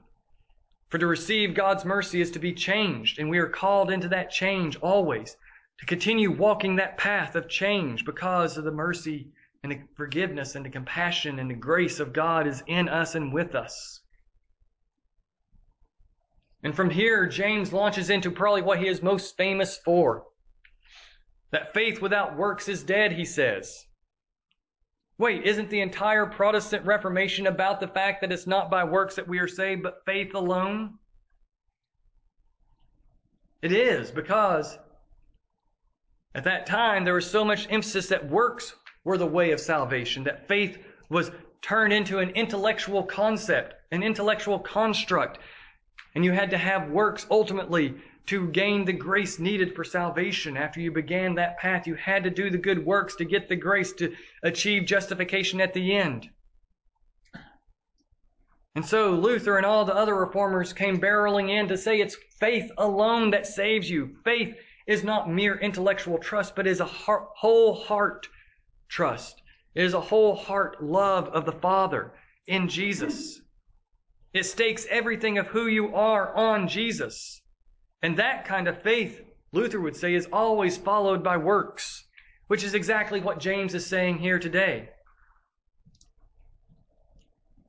For 0.90 0.98
to 0.98 1.08
receive 1.08 1.54
God's 1.54 1.86
mercy 1.86 2.20
is 2.20 2.32
to 2.32 2.40
be 2.40 2.54
changed, 2.54 3.20
and 3.20 3.30
we 3.30 3.38
are 3.38 3.48
called 3.48 3.92
into 3.92 4.10
that 4.10 4.32
change 4.32 4.76
always, 4.78 5.38
to 5.80 5.86
continue 5.86 6.30
walking 6.30 6.76
that 6.76 6.98
path 6.98 7.36
of 7.36 7.48
change 7.48 8.06
because 8.06 8.58
of 8.58 8.66
the 8.66 8.72
mercy 8.72 9.32
and 9.64 9.72
the 9.72 9.82
forgiveness 9.96 10.56
and 10.56 10.66
the 10.66 10.70
compassion 10.70 11.40
and 11.40 11.50
the 11.50 11.56
grace 11.56 12.00
of 12.00 12.14
God 12.14 12.48
is 12.48 12.64
in 12.68 12.90
us 12.90 13.16
and 13.16 13.34
with 13.34 13.56
us. 13.56 14.02
And 16.64 16.76
from 16.76 16.90
here, 16.90 17.26
James 17.26 17.72
launches 17.72 18.10
into 18.10 18.30
probably 18.30 18.62
what 18.62 18.80
he 18.80 18.88
is 18.88 19.02
most 19.02 19.38
famous 19.38 19.78
for. 19.78 20.26
That 21.52 21.74
faith 21.74 22.02
without 22.02 22.38
works 22.38 22.68
is 22.68 22.84
dead, 22.84 23.14
he 23.14 23.24
says. 23.24 23.86
Wait, 25.18 25.44
isn't 25.44 25.70
the 25.70 25.82
entire 25.82 26.26
Protestant 26.26 26.86
Reformation 26.86 27.48
about 27.48 27.80
the 27.80 27.88
fact 27.88 28.22
that 28.22 28.32
it's 28.32 28.48
not 28.48 28.70
by 28.70 28.84
works 28.84 29.16
that 29.16 29.28
we 29.28 29.40
are 29.40 29.48
saved, 29.48 29.84
but 29.84 30.06
faith 30.06 30.34
alone? 30.34 30.96
It 33.62 33.72
is, 33.72 34.12
because 34.12 34.78
at 36.36 36.44
that 36.44 36.66
time 36.66 37.04
there 37.04 37.14
was 37.14 37.30
so 37.30 37.44
much 37.44 37.68
emphasis 37.70 38.08
that 38.08 38.30
works 38.30 38.76
were 39.04 39.18
the 39.18 39.26
way 39.26 39.52
of 39.52 39.60
salvation, 39.60 40.24
that 40.24 40.48
faith 40.48 40.78
was 41.10 41.32
turned 41.62 41.94
into 41.94 42.20
an 42.20 42.30
intellectual 42.32 43.04
concept, 43.04 43.74
an 43.92 44.04
intellectual 44.04 44.60
construct, 44.60 45.40
and 46.16 46.24
you 46.24 46.32
had 46.32 46.50
to 46.52 46.58
have 46.58 46.90
works 46.90 47.26
ultimately 47.30 47.96
to 48.28 48.48
gain 48.50 48.86
the 48.86 48.94
grace 48.94 49.40
needed 49.40 49.76
for 49.76 49.84
salvation. 49.84 50.56
After 50.56 50.80
you 50.80 50.92
began 50.92 51.34
that 51.36 51.58
path, 51.58 51.88
you 51.88 51.96
had 51.96 52.24
to 52.24 52.30
do 52.30 52.50
the 52.50 52.58
good 52.58 52.86
works 52.86 53.16
to 53.16 53.26
get 53.26 53.50
the 53.50 53.56
grace 53.56 53.92
to 53.94 54.14
achieve 54.44 54.86
justification 54.86 55.60
at 55.60 55.74
the 55.74 55.96
end. 55.96 56.30
And 58.76 58.86
so 58.86 59.12
Luther 59.12 59.58
and 59.58 59.66
all 59.66 59.84
the 59.84 59.96
other 59.96 60.16
reformers 60.16 60.74
came 60.74 61.02
barreling 61.02 61.50
in 61.50 61.68
to 61.70 61.78
say 61.78 62.00
it's 62.00 62.18
faith 62.40 62.70
alone 62.78 63.32
that 63.32 63.48
saves 63.48 63.90
you. 63.90 64.16
Faith 64.24 64.56
is 64.90 65.04
not 65.04 65.30
mere 65.30 65.56
intellectual 65.56 66.18
trust, 66.18 66.56
but 66.56 66.66
is 66.66 66.80
a 66.80 66.86
heart, 66.86 67.28
whole 67.36 67.76
heart 67.76 68.28
trust. 68.90 69.40
It 69.76 69.84
is 69.84 69.94
a 69.94 70.02
whole 70.02 70.36
heart 70.36 70.84
love 70.84 71.28
of 71.28 71.46
the 71.46 71.52
Father 71.52 72.12
in 72.48 72.68
Jesus. 72.68 73.40
It 74.34 74.48
stakes 74.48 74.88
everything 74.90 75.38
of 75.38 75.46
who 75.46 75.68
you 75.68 75.94
are 75.94 76.36
on 76.36 76.68
Jesus. 76.68 77.40
And 78.02 78.18
that 78.18 78.46
kind 78.46 78.68
of 78.68 78.82
faith, 78.82 79.22
Luther 79.52 79.80
would 79.80 79.96
say, 79.96 80.16
is 80.16 80.28
always 80.34 80.76
followed 80.76 81.24
by 81.24 81.38
works, 81.38 82.08
which 82.48 82.64
is 82.64 82.74
exactly 82.74 83.22
what 83.22 83.40
James 83.40 83.76
is 83.76 83.86
saying 83.86 84.18
here 84.18 84.40
today. 84.40 84.90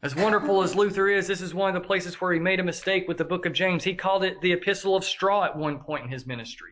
As 0.02 0.16
wonderful 0.16 0.62
as 0.62 0.74
Luther 0.74 1.10
is, 1.10 1.26
this 1.26 1.42
is 1.42 1.52
one 1.52 1.68
of 1.68 1.82
the 1.82 1.86
places 1.86 2.18
where 2.18 2.32
he 2.32 2.40
made 2.40 2.60
a 2.60 2.64
mistake 2.64 3.06
with 3.06 3.18
the 3.18 3.26
book 3.26 3.44
of 3.44 3.52
James. 3.52 3.84
He 3.84 3.94
called 3.94 4.24
it 4.24 4.40
the 4.40 4.52
epistle 4.52 4.96
of 4.96 5.04
straw 5.04 5.44
at 5.44 5.58
one 5.58 5.80
point 5.80 6.04
in 6.04 6.10
his 6.10 6.26
ministry. 6.26 6.70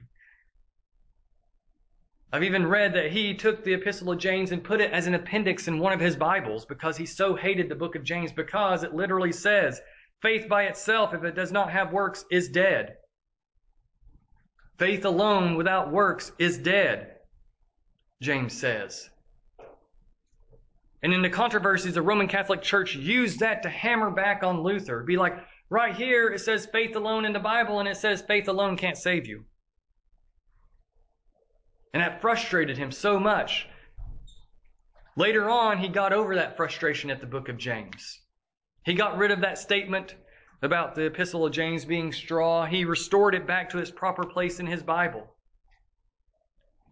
I've 2.31 2.45
even 2.45 2.67
read 2.67 2.93
that 2.93 3.11
he 3.11 3.33
took 3.33 3.65
the 3.65 3.73
epistle 3.73 4.13
of 4.13 4.19
James 4.19 4.53
and 4.53 4.63
put 4.63 4.83
it 4.83 4.93
as 4.93 5.07
an 5.07 5.15
appendix 5.15 5.67
in 5.67 5.79
one 5.79 5.95
of 5.95 6.01
his 6.01 6.15
Bibles 6.15 6.67
because 6.67 6.97
he 6.97 7.07
so 7.07 7.35
hated 7.35 7.71
the 7.71 7.75
book 7.75 7.95
of 7.97 8.05
James 8.05 8.33
because 8.33 8.83
it 8.83 8.95
literally 8.95 9.33
says, 9.33 9.81
faith 10.21 10.47
by 10.47 10.65
itself, 10.65 11.15
if 11.15 11.25
it 11.25 11.35
does 11.35 11.53
not 11.53 11.73
have 11.73 11.91
works, 11.91 12.27
is 12.31 12.51
dead. 12.51 12.97
Faith 14.79 15.07
alone 15.07 15.57
without 15.57 15.91
works 15.91 16.31
is 16.39 16.59
dead, 16.59 17.17
James 18.21 18.53
says. 18.53 19.09
And 21.03 21.15
in 21.15 21.23
the 21.23 21.31
controversies, 21.31 21.95
the 21.95 22.03
Roman 22.03 22.29
Catholic 22.29 22.61
Church 22.61 22.95
used 22.95 23.41
that 23.41 23.63
to 23.63 23.71
hammer 23.71 24.11
back 24.11 24.43
on 24.43 24.63
Luther. 24.63 25.03
Be 25.03 25.17
like, 25.17 25.39
right 25.71 25.95
here 25.95 26.29
it 26.29 26.41
says 26.41 26.67
faith 26.67 26.95
alone 26.95 27.25
in 27.25 27.33
the 27.33 27.39
Bible, 27.39 27.81
and 27.81 27.89
it 27.89 27.97
says 27.97 28.21
faith 28.21 28.49
alone 28.49 28.77
can't 28.77 28.99
save 28.99 29.27
you. 29.27 29.45
And 31.95 32.03
that 32.03 32.21
frustrated 32.21 32.77
him 32.77 32.93
so 32.93 33.19
much. 33.19 33.67
Later 35.17 35.51
on, 35.51 35.79
he 35.79 35.89
got 35.89 36.13
over 36.13 36.35
that 36.37 36.57
frustration 36.57 37.11
at 37.11 37.21
the 37.21 37.27
book 37.27 37.49
of 37.49 37.59
James. 37.59 38.21
He 38.85 38.95
got 38.95 39.19
rid 39.19 39.31
of 39.31 39.41
that 39.41 39.59
statement 39.59 40.15
about 40.63 40.95
the 40.95 41.07
Epistle 41.07 41.47
of 41.47 41.53
James 41.53 41.85
being 41.85 42.13
straw. 42.13 42.67
He 42.67 42.85
restored 42.85 43.35
it 43.35 43.47
back 43.47 43.71
to 43.71 43.79
its 43.79 43.91
proper 43.91 44.25
place 44.25 44.61
in 44.61 44.67
his 44.67 44.83
Bible. 44.83 45.27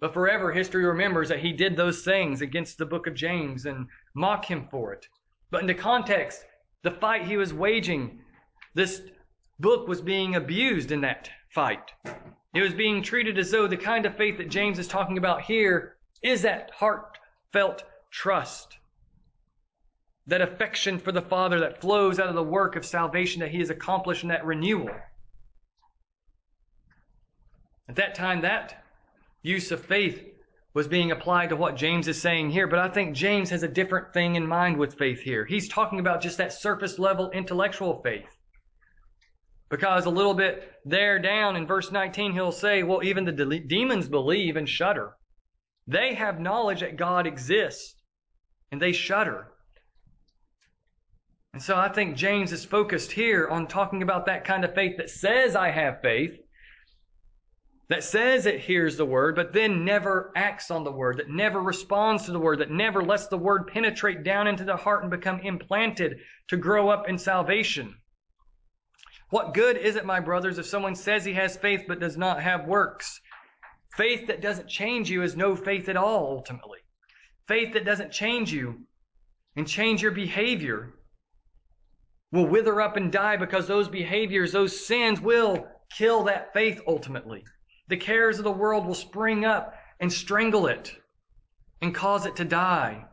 But 0.00 0.12
forever, 0.12 0.52
history 0.52 0.85
remembers 0.85 1.28
that 1.28 1.40
he 1.40 1.52
did 1.52 1.76
those 1.76 2.02
things 2.02 2.42
against 2.42 2.78
the 2.78 2.87
book 2.87 3.06
of 3.06 3.14
James 3.14 3.66
and 3.66 3.87
mock 4.14 4.44
him 4.44 4.68
for 4.70 4.92
it. 4.92 5.06
But 5.50 5.62
in 5.62 5.66
the 5.66 5.74
context, 5.74 6.44
the 6.82 6.90
fight 6.90 7.26
he 7.26 7.37
was 7.37 7.54
waging, 7.54 8.20
this 8.74 9.02
book 9.59 9.88
was 9.88 10.00
being 10.00 10.35
abused 10.35 10.92
in 10.92 11.00
that 11.00 11.30
fight. 11.54 11.92
It 12.57 12.62
was 12.62 12.73
being 12.73 13.03
treated 13.03 13.38
as 13.38 13.51
though 13.51 13.66
the 13.66 13.77
kind 13.77 14.07
of 14.07 14.16
faith 14.16 14.38
that 14.38 14.49
James 14.49 14.79
is 14.79 14.88
talking 14.88 15.19
about 15.19 15.42
here 15.42 15.97
is 16.23 16.40
that 16.40 16.71
heartfelt 16.71 17.83
trust 18.11 18.79
that 20.27 20.40
affection 20.40 20.99
for 20.99 21.12
the 21.12 21.21
Father 21.21 21.61
that 21.61 21.83
flows 21.83 22.19
out 22.19 22.31
of 22.31 22.35
the 22.35 22.42
work 22.42 22.75
of 22.75 22.87
salvation 22.87 23.40
that 23.40 23.51
He 23.51 23.59
has 23.59 23.69
accomplished 23.69 24.23
in 24.23 24.31
that 24.31 24.47
renewal. 24.47 24.88
At 27.90 27.97
that 27.97 28.14
time, 28.14 28.40
that 28.40 28.83
use 29.42 29.71
of 29.71 29.85
faith 29.85 30.25
was 30.73 30.88
being 30.88 31.11
applied 31.11 31.51
to 31.51 31.57
what 31.57 31.77
James 31.77 32.09
is 32.09 32.21
saying 32.21 32.51
here, 32.51 32.66
but 32.66 32.79
I 32.79 32.88
think 32.88 33.14
James 33.14 33.51
has 33.51 33.64
a 33.64 33.69
different 33.69 34.14
thing 34.14 34.35
in 34.35 34.47
mind 34.47 34.79
with 34.79 34.99
faith 34.99 35.21
here. 35.21 35.45
He's 35.45 35.69
talking 35.69 36.01
about 36.01 36.23
just 36.23 36.38
that 36.38 36.55
surface 36.55 36.99
level 36.99 37.31
intellectual 37.33 38.01
faith. 38.03 38.27
Because 39.68 40.07
a 40.07 40.11
little 40.11 40.35
bit 40.35 40.72
there 40.85 41.18
down 41.18 41.57
in 41.57 41.66
verse 41.66 41.90
19, 41.90 42.33
he'll 42.33 42.52
say, 42.52 42.83
well, 42.83 43.02
even 43.02 43.24
the 43.24 43.33
de- 43.33 43.61
demons 43.61 44.09
believe 44.09 44.57
and 44.57 44.68
shudder. 44.68 45.16
They 45.88 46.14
have 46.14 46.40
knowledge 46.40 46.81
that 46.81 46.96
God 46.96 47.26
exists 47.26 47.94
and 48.70 48.81
they 48.81 48.92
shudder. 48.92 49.48
And 51.52 51.62
so 51.62 51.76
I 51.76 51.88
think 51.88 52.16
James 52.16 52.52
is 52.52 52.64
focused 52.64 53.12
here 53.12 53.48
on 53.48 53.66
talking 53.66 54.02
about 54.02 54.26
that 54.26 54.44
kind 54.44 54.64
of 54.64 54.74
faith 54.74 54.98
that 54.98 55.11
says, 55.11 55.57
I 55.57 55.70
have 55.70 56.02
faith, 56.02 56.38
that 57.88 58.05
says 58.05 58.46
it 58.46 58.61
hears 58.61 58.96
the 58.96 59.07
word, 59.07 59.37
but 59.37 59.52
then 59.52 59.85
never 59.85 60.33
acts 60.37 60.70
on 60.70 60.85
the 60.85 60.92
word, 60.92 61.18
that 61.18 61.31
never 61.31 61.62
responds 61.62 62.24
to 62.24 62.33
the 62.33 62.38
word, 62.40 62.59
that 62.59 62.70
never 62.70 63.02
lets 63.02 63.29
the 63.29 63.38
word 63.38 63.68
penetrate 63.68 64.22
down 64.24 64.46
into 64.46 64.64
the 64.64 64.76
heart 64.76 65.02
and 65.02 65.11
become 65.11 65.40
implanted 65.40 66.18
to 66.48 66.57
grow 66.57 66.88
up 66.88 67.09
in 67.09 67.16
salvation. 67.16 67.96
What 69.31 69.55
good 69.55 69.77
is 69.77 69.97
it, 69.97 70.05
my 70.05 70.21
brothers, 70.21 70.59
if 70.59 70.67
someone 70.67 70.95
says 70.95 71.25
he 71.25 71.35
has 71.35 71.57
faith 71.57 71.85
but 71.89 71.99
does 71.99 72.17
not 72.17 72.43
have 72.43 72.67
works? 72.67 73.21
Faith 73.97 74.29
that 74.29 74.41
doesn't 74.41 74.69
change 74.69 75.11
you 75.11 75.23
is 75.23 75.37
no 75.37 75.57
faith 75.57 75.89
at 75.89 75.97
all, 75.97 76.37
ultimately. 76.37 76.79
Faith 77.49 77.73
that 77.73 77.85
doesn't 77.85 78.12
change 78.12 78.53
you 78.53 78.87
and 79.57 79.67
change 79.67 80.03
your 80.03 80.12
behavior 80.12 80.93
will 82.31 82.47
wither 82.47 82.81
up 82.81 82.97
and 82.97 83.11
die 83.11 83.37
because 83.37 83.67
those 83.67 83.89
behaviors, 83.89 84.53
those 84.53 84.87
sins 84.87 85.21
will 85.21 85.67
kill 85.91 86.25
that 86.25 86.53
faith 86.53 86.81
ultimately. 86.87 87.43
The 87.89 87.97
cares 87.97 88.39
of 88.39 88.45
the 88.45 88.53
world 88.53 88.87
will 88.87 88.95
spring 88.95 89.45
up 89.45 89.75
and 89.99 90.12
strangle 90.12 90.67
it 90.67 90.93
and 91.81 91.95
cause 91.95 92.27
it 92.27 92.37
to 92.37 92.45
die. 92.45 93.07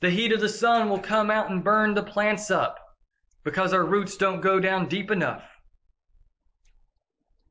The 0.00 0.10
heat 0.10 0.32
of 0.32 0.40
the 0.40 0.48
sun 0.48 0.90
will 0.90 0.98
come 0.98 1.30
out 1.30 1.50
and 1.50 1.64
burn 1.64 1.94
the 1.94 2.02
plants 2.02 2.50
up 2.50 2.85
because 3.46 3.72
our 3.72 3.84
roots 3.84 4.16
don't 4.16 4.40
go 4.40 4.58
down 4.58 4.88
deep 4.88 5.08
enough. 5.08 5.44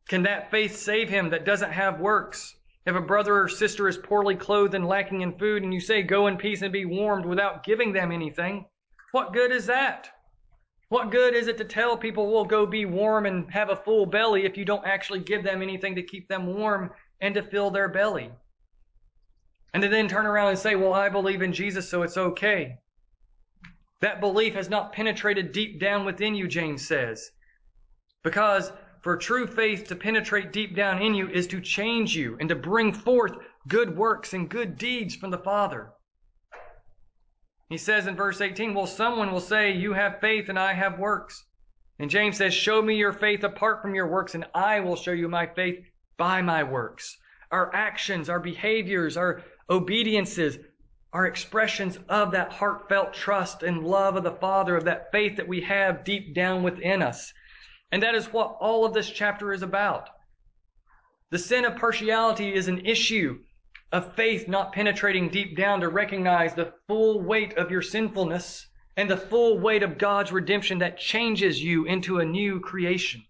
Can 0.10 0.24
that 0.24 0.52
faith 0.52 0.76
save 0.76 1.08
him 1.08 1.30
that 1.30 1.46
doesn't 1.46 1.72
have 1.72 2.02
works? 2.02 2.54
If 2.86 2.98
a 2.98 3.02
brother 3.02 3.40
or 3.40 3.48
sister 3.48 3.88
is 3.88 3.98
poorly 3.98 4.36
clothed 4.36 4.76
and 4.76 4.86
lacking 4.86 5.22
in 5.22 5.40
food, 5.40 5.64
and 5.64 5.74
you 5.74 5.80
say, 5.80 6.02
Go 6.02 6.28
in 6.28 6.36
peace 6.36 6.62
and 6.62 6.74
be 6.74 6.84
warmed 6.84 7.26
without 7.26 7.64
giving 7.64 7.94
them 7.94 8.12
anything, 8.12 8.66
what 9.14 9.32
good 9.32 9.54
is 9.54 9.68
that? 9.68 10.10
What 10.90 11.12
good 11.12 11.34
is 11.34 11.48
it 11.48 11.58
to 11.60 11.64
tell 11.64 11.96
people, 11.96 12.30
Well, 12.30 12.44
go 12.44 12.66
be 12.66 12.86
warm 12.86 13.26
and 13.26 13.50
have 13.52 13.70
a 13.70 13.78
full 13.78 14.06
belly 14.06 14.44
if 14.44 14.58
you 14.58 14.66
don't 14.66 14.86
actually 14.86 15.22
give 15.22 15.44
them 15.46 15.62
anything 15.62 15.96
to 15.96 16.04
keep 16.04 16.28
them 16.28 16.46
warm 16.46 16.92
and 17.22 17.34
to 17.36 17.42
fill 17.42 17.72
their 17.72 17.88
belly? 17.88 18.32
And 19.74 19.82
to 19.82 19.88
then 19.88 20.10
turn 20.10 20.26
around 20.26 20.50
and 20.50 20.60
say, 20.60 20.76
Well, 20.76 20.94
I 20.94 21.08
believe 21.08 21.42
in 21.42 21.54
Jesus, 21.54 21.90
so 21.90 22.04
it's 22.04 22.18
okay. 22.18 22.80
That 24.06 24.20
belief 24.20 24.54
has 24.54 24.70
not 24.70 24.94
penetrated 24.94 25.52
deep 25.52 25.80
down 25.80 26.06
within 26.06 26.36
you, 26.36 26.48
James 26.48 26.88
says. 26.88 27.32
Because 28.24 28.72
for 29.02 29.18
true 29.18 29.48
faith 29.48 29.88
to 29.88 29.96
penetrate 29.96 30.52
deep 30.52 30.76
down 30.76 31.02
in 31.02 31.16
you 31.16 31.28
is 31.28 31.48
to 31.48 31.60
change 31.60 32.16
you 32.16 32.38
and 32.40 32.48
to 32.50 32.56
bring 32.56 32.94
forth 32.94 33.32
good 33.68 33.98
works 33.98 34.32
and 34.36 34.48
good 34.48 34.78
deeds 34.78 35.16
from 35.16 35.32
the 35.32 35.40
Father. 35.40 35.92
He 37.68 37.80
says 37.80 38.06
in 38.06 38.16
verse 38.16 38.42
18, 38.42 38.76
Well, 38.76 38.86
someone 38.86 39.32
will 39.32 39.40
say, 39.40 39.72
You 39.72 39.94
have 39.94 40.22
faith 40.22 40.50
and 40.50 40.60
I 40.60 40.74
have 40.74 41.00
works. 41.00 41.44
And 41.98 42.12
James 42.12 42.38
says, 42.38 42.54
Show 42.54 42.84
me 42.84 42.98
your 42.98 43.12
faith 43.12 43.44
apart 43.44 43.82
from 43.82 43.96
your 43.96 44.08
works, 44.08 44.36
and 44.36 44.46
I 44.54 44.82
will 44.82 44.98
show 44.98 45.14
you 45.14 45.28
my 45.28 45.48
faith 45.48 45.84
by 46.16 46.44
my 46.44 46.62
works. 46.62 47.18
Our 47.50 47.74
actions, 47.74 48.30
our 48.30 48.40
behaviors, 48.40 49.18
our 49.18 49.42
obediences 49.68 50.60
are 51.16 51.26
expressions 51.26 51.98
of 52.10 52.32
that 52.32 52.52
heartfelt 52.52 53.14
trust 53.14 53.64
and 53.64 53.88
love 53.88 54.18
of 54.18 54.24
the 54.24 54.32
Father, 54.34 54.76
of 54.76 54.84
that 54.84 55.14
faith 55.14 55.38
that 55.38 55.48
we 55.48 55.62
have 55.62 56.04
deep 56.04 56.36
down 56.36 56.62
within 56.62 57.02
us. 57.02 57.32
And 57.90 58.04
that 58.04 58.16
is 58.16 58.34
what 58.34 58.58
all 58.60 58.84
of 58.84 58.94
this 58.94 59.10
chapter 59.10 59.54
is 59.54 59.62
about. 59.62 60.10
The 61.32 61.40
sin 61.40 61.64
of 61.64 61.78
partiality 61.78 62.54
is 62.54 62.68
an 62.68 62.86
issue 62.86 63.40
of 63.94 64.14
faith 64.16 64.50
not 64.50 64.74
penetrating 64.74 65.30
deep 65.30 65.56
down 65.56 65.80
to 65.80 65.88
recognize 65.88 66.54
the 66.54 66.74
full 66.86 67.22
weight 67.22 67.58
of 67.58 67.72
your 67.72 67.82
sinfulness 67.82 68.68
and 68.98 69.10
the 69.10 69.16
full 69.16 69.58
weight 69.58 69.84
of 69.84 69.98
God's 69.98 70.34
redemption 70.34 70.80
that 70.80 71.00
changes 71.00 71.64
you 71.64 71.86
into 71.86 72.20
a 72.20 72.26
new 72.26 72.60
creation. 72.60 73.24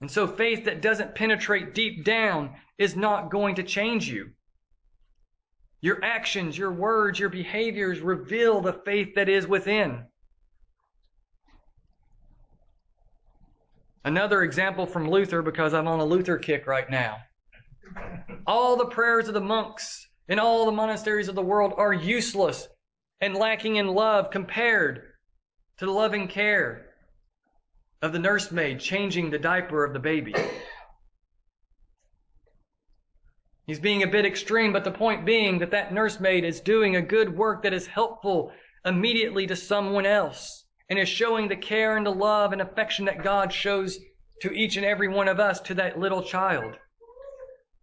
And 0.00 0.10
so 0.10 0.26
faith 0.26 0.64
that 0.64 0.80
doesn't 0.80 1.14
penetrate 1.14 1.74
deep 1.74 2.02
down 2.02 2.56
is 2.78 2.96
not 2.96 3.30
going 3.30 3.56
to 3.56 3.62
change 3.62 4.08
you. 4.08 4.30
Your 5.82 6.04
actions, 6.04 6.58
your 6.58 6.72
words, 6.72 7.18
your 7.18 7.30
behaviors 7.30 8.00
reveal 8.00 8.60
the 8.60 8.74
faith 8.84 9.14
that 9.14 9.28
is 9.28 9.46
within. 9.46 10.04
Another 14.04 14.42
example 14.42 14.86
from 14.86 15.10
Luther, 15.10 15.42
because 15.42 15.74
I'm 15.74 15.88
on 15.88 16.00
a 16.00 16.04
Luther 16.04 16.38
kick 16.38 16.66
right 16.66 16.88
now. 16.88 17.18
All 18.46 18.76
the 18.76 18.86
prayers 18.86 19.28
of 19.28 19.34
the 19.34 19.40
monks 19.40 20.06
in 20.28 20.38
all 20.38 20.64
the 20.64 20.72
monasteries 20.72 21.28
of 21.28 21.34
the 21.34 21.42
world 21.42 21.74
are 21.76 21.92
useless 21.92 22.68
and 23.20 23.34
lacking 23.34 23.76
in 23.76 23.88
love 23.88 24.30
compared 24.30 25.02
to 25.78 25.86
the 25.86 25.92
loving 25.92 26.28
care 26.28 26.86
of 28.02 28.12
the 28.12 28.18
nursemaid 28.18 28.80
changing 28.80 29.30
the 29.30 29.38
diaper 29.38 29.84
of 29.84 29.92
the 29.92 29.98
baby. 29.98 30.34
He's 33.70 33.78
being 33.78 34.02
a 34.02 34.08
bit 34.08 34.26
extreme, 34.26 34.72
but 34.72 34.82
the 34.82 34.90
point 34.90 35.24
being 35.24 35.60
that 35.60 35.70
that 35.70 35.94
nursemaid 35.94 36.42
is 36.42 36.58
doing 36.58 36.96
a 36.96 37.00
good 37.00 37.36
work 37.36 37.62
that 37.62 37.72
is 37.72 37.86
helpful 37.86 38.50
immediately 38.84 39.46
to 39.46 39.54
someone 39.54 40.04
else 40.04 40.64
and 40.88 40.98
is 40.98 41.08
showing 41.08 41.46
the 41.46 41.54
care 41.54 41.96
and 41.96 42.04
the 42.04 42.10
love 42.10 42.52
and 42.52 42.60
affection 42.60 43.04
that 43.04 43.22
God 43.22 43.52
shows 43.52 43.96
to 44.40 44.50
each 44.50 44.76
and 44.76 44.84
every 44.84 45.06
one 45.06 45.28
of 45.28 45.38
us 45.38 45.60
to 45.60 45.74
that 45.74 46.00
little 46.00 46.20
child. 46.20 46.78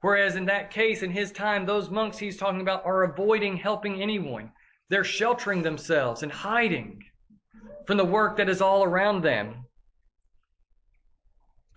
Whereas 0.02 0.36
in 0.36 0.44
that 0.48 0.72
case, 0.72 1.04
in 1.04 1.12
his 1.12 1.32
time, 1.32 1.66
those 1.66 1.90
monks 1.90 2.18
he's 2.18 2.36
talking 2.36 2.60
about 2.60 2.86
are 2.86 3.04
avoiding 3.04 3.56
helping 3.56 4.02
anyone. 4.02 4.52
They're 4.90 5.06
sheltering 5.06 5.62
themselves 5.62 6.22
and 6.22 6.34
hiding 6.34 7.02
from 7.86 7.96
the 7.96 8.04
work 8.04 8.36
that 8.36 8.50
is 8.50 8.60
all 8.60 8.84
around 8.84 9.22
them. 9.22 9.64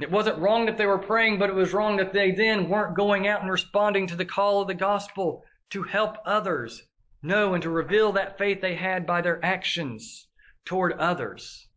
It 0.00 0.10
wasn't 0.10 0.38
wrong 0.38 0.64
that 0.66 0.78
they 0.78 0.86
were 0.86 0.98
praying, 0.98 1.38
but 1.38 1.50
it 1.50 1.54
was 1.54 1.74
wrong 1.74 1.98
that 1.98 2.12
they 2.12 2.30
then 2.30 2.70
weren't 2.70 2.96
going 2.96 3.28
out 3.28 3.42
and 3.42 3.50
responding 3.50 4.06
to 4.06 4.16
the 4.16 4.24
call 4.24 4.62
of 4.62 4.68
the 4.68 4.74
gospel 4.74 5.44
to 5.70 5.82
help 5.82 6.16
others 6.24 6.82
know 7.22 7.52
and 7.52 7.62
to 7.62 7.68
reveal 7.68 8.12
that 8.12 8.38
faith 8.38 8.62
they 8.62 8.74
had 8.74 9.06
by 9.06 9.20
their 9.20 9.44
actions 9.44 10.26
toward 10.64 10.94
others. 10.94 11.68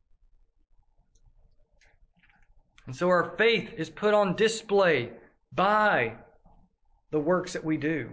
And 2.85 2.95
so 2.95 3.09
our 3.09 3.35
faith 3.37 3.73
is 3.73 3.89
put 3.89 4.13
on 4.13 4.35
display 4.35 5.11
by 5.51 6.15
the 7.11 7.19
works 7.19 7.53
that 7.53 7.63
we 7.63 7.77
do, 7.77 8.09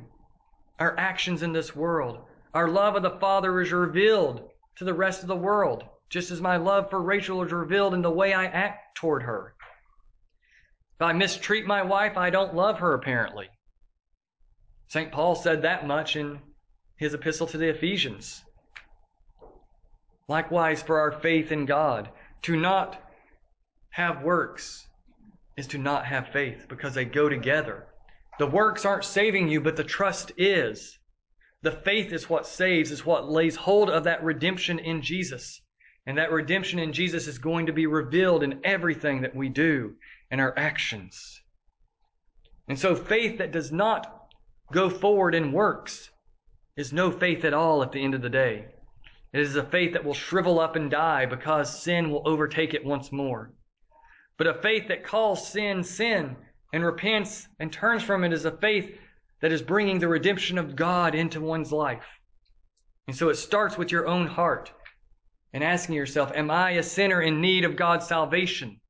our 0.79 0.99
actions 0.99 1.43
in 1.43 1.53
this 1.53 1.75
world. 1.75 2.19
Our 2.53 2.69
love 2.69 2.97
of 2.97 3.03
the 3.03 3.19
Father 3.19 3.61
is 3.61 3.73
revealed 3.73 4.51
to 4.77 4.85
the 4.85 4.95
rest 4.95 5.23
of 5.23 5.29
the 5.29 5.37
world, 5.37 5.85
just 6.09 6.33
as 6.33 6.41
my 6.41 6.57
love 6.57 6.91
for 6.91 7.01
Rachel 7.01 7.43
is 7.45 7.53
revealed 7.53 7.95
in 7.95 8.03
the 8.03 8.11
way 8.11 8.33
I 8.33 8.47
act 8.47 8.97
toward 8.97 9.23
her. 9.23 9.55
If 11.01 11.05
I 11.05 11.15
mistreat 11.15 11.65
my 11.65 11.83
wife, 11.83 12.19
I 12.19 12.29
don't 12.29 12.55
love 12.55 12.81
her, 12.81 12.93
apparently. 12.93 13.49
St. 14.89 15.11
Paul 15.11 15.35
said 15.35 15.63
that 15.63 15.87
much 15.87 16.15
in 16.15 16.41
his 16.99 17.15
epistle 17.15 17.47
to 17.47 17.57
the 17.57 17.71
Ephesians. 17.71 18.45
Likewise, 20.29 20.83
for 20.83 21.01
our 21.01 21.11
faith 21.11 21.53
in 21.53 21.65
God, 21.65 22.11
to 22.43 22.55
not 22.55 23.03
have 23.93 24.23
works 24.23 24.87
is 25.57 25.67
to 25.69 25.79
not 25.79 26.05
have 26.05 26.29
faith 26.35 26.67
because 26.69 26.93
they 26.93 27.07
go 27.07 27.31
together. 27.31 27.87
The 28.39 28.47
works 28.47 28.85
aren't 28.85 29.05
saving 29.05 29.49
you, 29.49 29.63
but 29.63 29.77
the 29.77 29.85
trust 29.85 30.33
is. 30.37 30.99
The 31.63 31.73
faith 31.73 32.13
is 32.13 32.29
what 32.29 32.47
saves, 32.47 32.91
is 32.91 33.07
what 33.07 33.27
lays 33.27 33.57
hold 33.57 33.89
of 33.89 34.05
that 34.05 34.23
redemption 34.23 34.79
in 34.79 35.01
Jesus. 35.01 35.63
And 36.05 36.19
that 36.19 36.31
redemption 36.31 36.79
in 36.79 36.93
Jesus 36.93 37.27
is 37.27 37.39
going 37.39 37.65
to 37.67 37.73
be 37.73 37.87
revealed 37.87 38.43
in 38.43 38.61
everything 38.65 39.23
that 39.23 39.35
we 39.35 39.49
do 39.49 39.95
and 40.31 40.41
our 40.41 40.57
actions. 40.57 41.41
And 42.69 42.79
so 42.79 42.95
faith 42.95 43.39
that 43.39 43.53
does 43.53 43.73
not 43.73 44.29
go 44.73 44.89
forward 44.89 45.35
in 45.35 45.53
works 45.53 46.11
is 46.77 46.93
no 46.93 47.11
faith 47.11 47.45
at 47.45 47.55
all 47.55 47.83
at 47.83 47.93
the 47.93 48.03
end 48.03 48.15
of 48.15 48.23
the 48.23 48.31
day. 48.31 48.67
It 49.33 49.41
is 49.41 49.57
a 49.57 49.65
faith 49.65 49.93
that 49.93 50.05
will 50.05 50.15
shrivel 50.15 50.61
up 50.61 50.77
and 50.77 50.91
die 50.91 51.27
because 51.27 51.83
sin 51.83 52.11
will 52.11 52.23
overtake 52.27 52.75
it 52.75 52.85
once 52.85 53.13
more. 53.13 53.53
But 54.37 54.47
a 54.47 54.55
faith 54.55 54.89
that 54.89 55.05
calls 55.05 55.49
sin 55.53 55.85
sin 55.85 56.37
and 56.73 56.85
repents 56.85 57.49
and 57.59 57.73
turns 57.73 58.03
from 58.03 58.25
it 58.25 58.33
is 58.33 58.45
a 58.45 58.57
faith 58.57 58.97
that 59.41 59.53
is 59.53 59.63
bringing 59.63 59.99
the 59.99 60.09
redemption 60.09 60.59
of 60.59 60.77
God 60.77 61.15
into 61.15 61.41
one's 61.41 61.73
life. 61.73 62.07
And 63.07 63.17
so 63.17 63.29
it 63.29 63.37
starts 63.37 63.77
with 63.77 63.91
your 63.91 64.07
own 64.07 64.27
heart 64.27 64.73
and 65.53 65.65
asking 65.65 65.97
yourself, 65.97 66.33
Am 66.35 66.51
I 66.51 66.73
a 66.73 66.83
sinner 66.83 67.21
in 67.21 67.41
need 67.41 67.65
of 67.65 67.77
God's 67.77 68.07
salvation? 68.07 68.81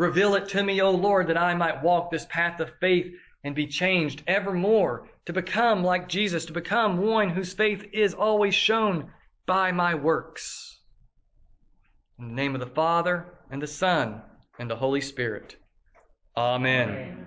Reveal 0.00 0.34
it 0.36 0.48
to 0.48 0.62
me, 0.62 0.80
O 0.80 0.92
Lord, 0.92 1.26
that 1.26 1.36
I 1.36 1.54
might 1.54 1.82
walk 1.82 2.10
this 2.10 2.24
path 2.30 2.58
of 2.58 2.72
faith 2.80 3.14
and 3.44 3.54
be 3.54 3.66
changed 3.66 4.22
evermore 4.26 5.10
to 5.26 5.34
become 5.34 5.84
like 5.84 6.08
Jesus, 6.08 6.46
to 6.46 6.54
become 6.54 6.96
one 6.96 7.28
whose 7.28 7.52
faith 7.52 7.84
is 7.92 8.14
always 8.14 8.54
shown 8.54 9.10
by 9.44 9.72
my 9.72 9.94
works. 9.94 10.80
In 12.18 12.28
the 12.28 12.34
name 12.34 12.54
of 12.54 12.60
the 12.60 12.74
Father, 12.74 13.26
and 13.50 13.60
the 13.60 13.66
Son, 13.66 14.22
and 14.58 14.70
the 14.70 14.76
Holy 14.76 15.02
Spirit. 15.02 15.56
Amen. 16.34 16.88
Amen. 16.88 17.26